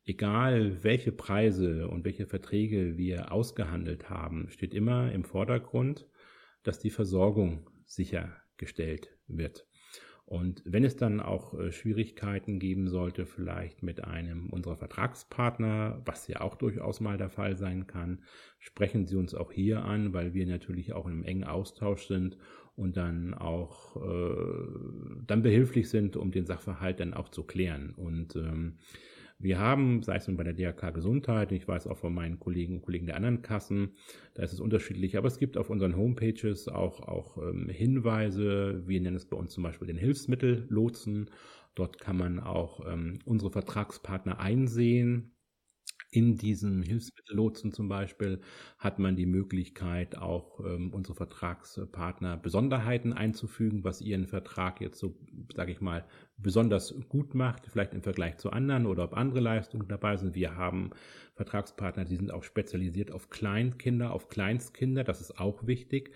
[0.05, 6.07] egal welche Preise und welche Verträge wir ausgehandelt haben, steht immer im Vordergrund,
[6.63, 9.67] dass die Versorgung sichergestellt wird.
[10.27, 16.27] Und wenn es dann auch äh, Schwierigkeiten geben sollte, vielleicht mit einem unserer Vertragspartner, was
[16.29, 18.23] ja auch durchaus mal der Fall sein kann,
[18.59, 22.39] sprechen Sie uns auch hier an, weil wir natürlich auch einem engen Austausch sind
[22.75, 24.67] und dann auch äh,
[25.27, 27.93] dann behilflich sind, um den Sachverhalt dann auch zu klären.
[27.95, 28.79] Und ähm,
[29.45, 32.77] wir haben, sei es nun bei der DRK Gesundheit, ich weiß auch von meinen Kollegen
[32.77, 33.93] und Kollegen der anderen Kassen,
[34.35, 39.01] da ist es unterschiedlich, aber es gibt auf unseren Homepages auch, auch ähm, Hinweise, wir
[39.01, 41.31] nennen es bei uns zum Beispiel den Hilfsmittellotsen.
[41.75, 45.35] Dort kann man auch ähm, unsere Vertragspartner einsehen,
[46.15, 48.41] in diesem Hilfsmittellotsen zum Beispiel
[48.79, 55.19] hat man die Möglichkeit, auch ähm, unsere Vertragspartner Besonderheiten einzufügen, was ihren Vertrag jetzt so,
[55.55, 56.07] sage ich mal,
[56.37, 60.35] besonders gut macht, vielleicht im Vergleich zu anderen oder ob andere Leistungen dabei sind.
[60.35, 60.91] Wir haben
[61.35, 65.05] Vertragspartner, die sind auch spezialisiert auf Kleinkinder, auf Kleinstkinder.
[65.05, 66.13] Das ist auch wichtig.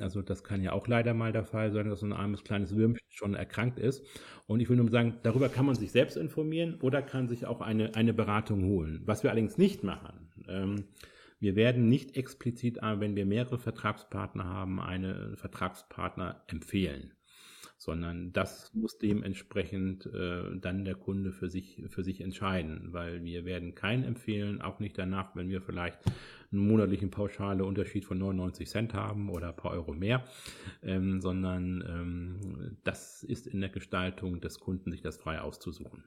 [0.00, 2.76] Also das kann ja auch leider mal der Fall sein, dass so ein armes kleines
[2.76, 4.04] Würmchen schon erkrankt ist.
[4.46, 7.60] Und ich will nur sagen, darüber kann man sich selbst informieren oder kann sich auch
[7.60, 9.02] eine, eine Beratung holen.
[9.06, 10.84] Was wir allerdings nicht machen, ähm,
[11.38, 17.12] wir werden nicht explizit, wenn wir mehrere Vertragspartner haben, einen Vertragspartner empfehlen
[17.80, 23.46] sondern das muss dementsprechend äh, dann der Kunde für sich, für sich entscheiden, weil wir
[23.46, 25.98] werden keinen empfehlen, auch nicht danach, wenn wir vielleicht
[26.52, 30.26] einen monatlichen pauschale Unterschied von 99 Cent haben oder ein paar Euro mehr,
[30.82, 36.04] ähm, sondern ähm, das ist in der Gestaltung des Kunden, sich das frei auszusuchen.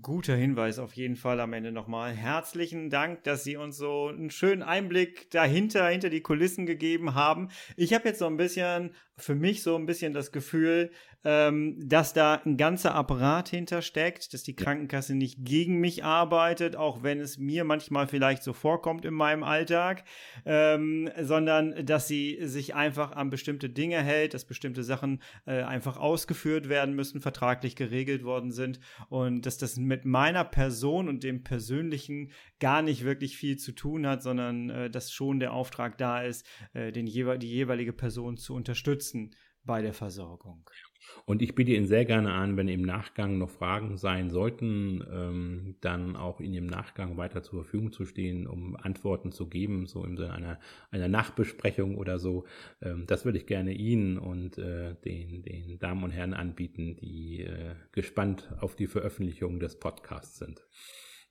[0.00, 2.14] Guter Hinweis auf jeden Fall am Ende nochmal.
[2.14, 7.50] Herzlichen Dank, dass Sie uns so einen schönen Einblick dahinter, hinter die Kulissen gegeben haben.
[7.76, 10.90] Ich habe jetzt so ein bisschen, für mich so ein bisschen das Gefühl,
[11.24, 17.02] ähm, dass da ein ganzer Apparat hintersteckt, dass die Krankenkasse nicht gegen mich arbeitet, auch
[17.02, 20.04] wenn es mir manchmal vielleicht so vorkommt in meinem Alltag,
[20.44, 25.96] ähm, sondern dass sie sich einfach an bestimmte Dinge hält, dass bestimmte Sachen äh, einfach
[25.96, 31.42] ausgeführt werden müssen, vertraglich geregelt worden sind und dass das mit meiner Person und dem
[31.42, 36.22] Persönlichen gar nicht wirklich viel zu tun hat, sondern äh, dass schon der Auftrag da
[36.22, 40.68] ist, äh, den jewe die jeweilige Person zu unterstützen bei der Versorgung.
[41.26, 45.76] Und ich biete Ihnen sehr gerne an, wenn im Nachgang noch Fragen sein sollten, ähm,
[45.80, 50.04] dann auch Ihnen im Nachgang weiter zur Verfügung zu stehen, um Antworten zu geben, so
[50.04, 52.44] im Sinne einer, einer Nachbesprechung oder so.
[52.82, 57.42] Ähm, das würde ich gerne Ihnen und äh, den, den Damen und Herren anbieten, die
[57.42, 60.62] äh, gespannt auf die Veröffentlichung des Podcasts sind.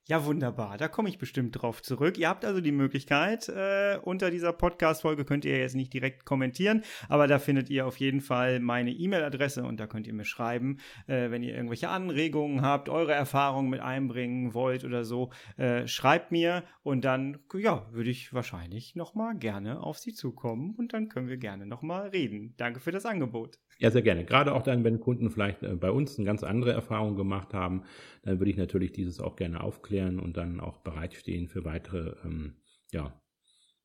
[0.05, 0.77] Ja, wunderbar.
[0.77, 2.17] Da komme ich bestimmt drauf zurück.
[2.17, 6.83] Ihr habt also die Möglichkeit, äh, unter dieser Podcast-Folge könnt ihr jetzt nicht direkt kommentieren,
[7.07, 10.79] aber da findet ihr auf jeden Fall meine E-Mail-Adresse und da könnt ihr mir schreiben,
[11.07, 15.29] äh, wenn ihr irgendwelche Anregungen habt, eure Erfahrungen mit einbringen wollt oder so.
[15.55, 20.91] Äh, schreibt mir und dann, ja, würde ich wahrscheinlich nochmal gerne auf Sie zukommen und
[20.91, 22.55] dann können wir gerne nochmal reden.
[22.57, 23.57] Danke für das Angebot.
[23.79, 24.25] Ja, sehr gerne.
[24.25, 27.83] Gerade auch dann, wenn Kunden vielleicht äh, bei uns eine ganz andere Erfahrung gemacht haben,
[28.23, 32.55] dann würde ich natürlich dieses auch gerne aufklären und dann auch bereitstehen für weitere ähm,
[32.91, 33.21] ja,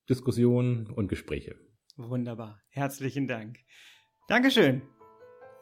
[0.08, 1.56] Diskussionen und Gespräche.
[1.96, 2.60] Wunderbar.
[2.70, 3.58] Herzlichen Dank.
[4.28, 4.82] Dankeschön.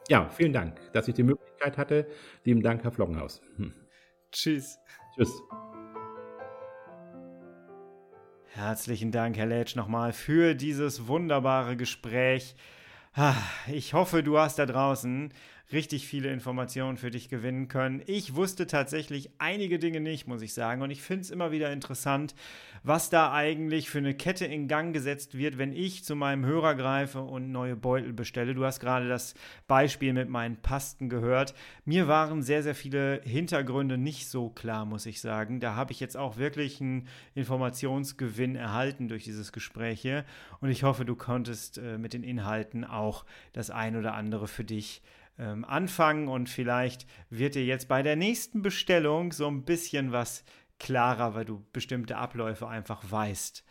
[0.09, 2.07] Ja, vielen Dank, dass ich die Möglichkeit hatte.
[2.43, 3.41] Lieben Dank, Herr Flockenhaus.
[3.57, 3.73] Hm.
[4.31, 4.77] Tschüss.
[5.15, 5.41] Tschüss.
[8.45, 12.55] Herzlichen Dank, Herr Letsch, nochmal für dieses wunderbare Gespräch.
[13.13, 13.35] Ah,
[13.67, 15.33] ich hoffe, du hast da draußen
[15.71, 18.01] richtig viele Informationen für dich gewinnen können.
[18.05, 20.81] Ich wusste tatsächlich einige Dinge nicht, muss ich sagen.
[20.81, 22.35] Und ich finde es immer wieder interessant,
[22.83, 26.75] was da eigentlich für eine Kette in Gang gesetzt wird, wenn ich zu meinem Hörer
[26.75, 28.55] greife und neue Beutel bestelle.
[28.55, 29.33] Du hast gerade das
[29.67, 31.53] Beispiel mit meinen Pasten gehört.
[31.83, 35.59] Mir waren sehr, sehr viele Hintergründe nicht so klar, muss ich sagen.
[35.59, 40.23] Da habe ich jetzt auch wirklich einen Informationsgewinn erhalten durch dieses Gespräch hier.
[40.61, 44.63] Und ich hoffe, du konntest äh, mit den Inhalten auch das ein oder andere für
[44.63, 45.01] dich
[45.37, 50.43] ähm, anfangen und vielleicht wird dir jetzt bei der nächsten Bestellung so ein bisschen was
[50.79, 53.63] klarer, weil du bestimmte Abläufe einfach weißt.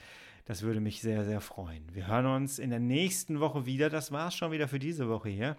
[0.45, 1.93] Das würde mich sehr, sehr freuen.
[1.93, 3.91] Wir hören uns in der nächsten Woche wieder.
[3.91, 5.57] Das war's schon wieder für diese Woche hier.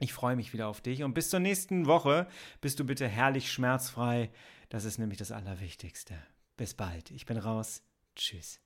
[0.00, 2.26] Ich freue mich wieder auf dich und bis zur nächsten Woche
[2.60, 4.30] bist du bitte herrlich schmerzfrei.
[4.68, 6.14] Das ist nämlich das Allerwichtigste.
[6.56, 7.10] Bis bald.
[7.10, 7.82] Ich bin raus.
[8.16, 8.60] Tschüss.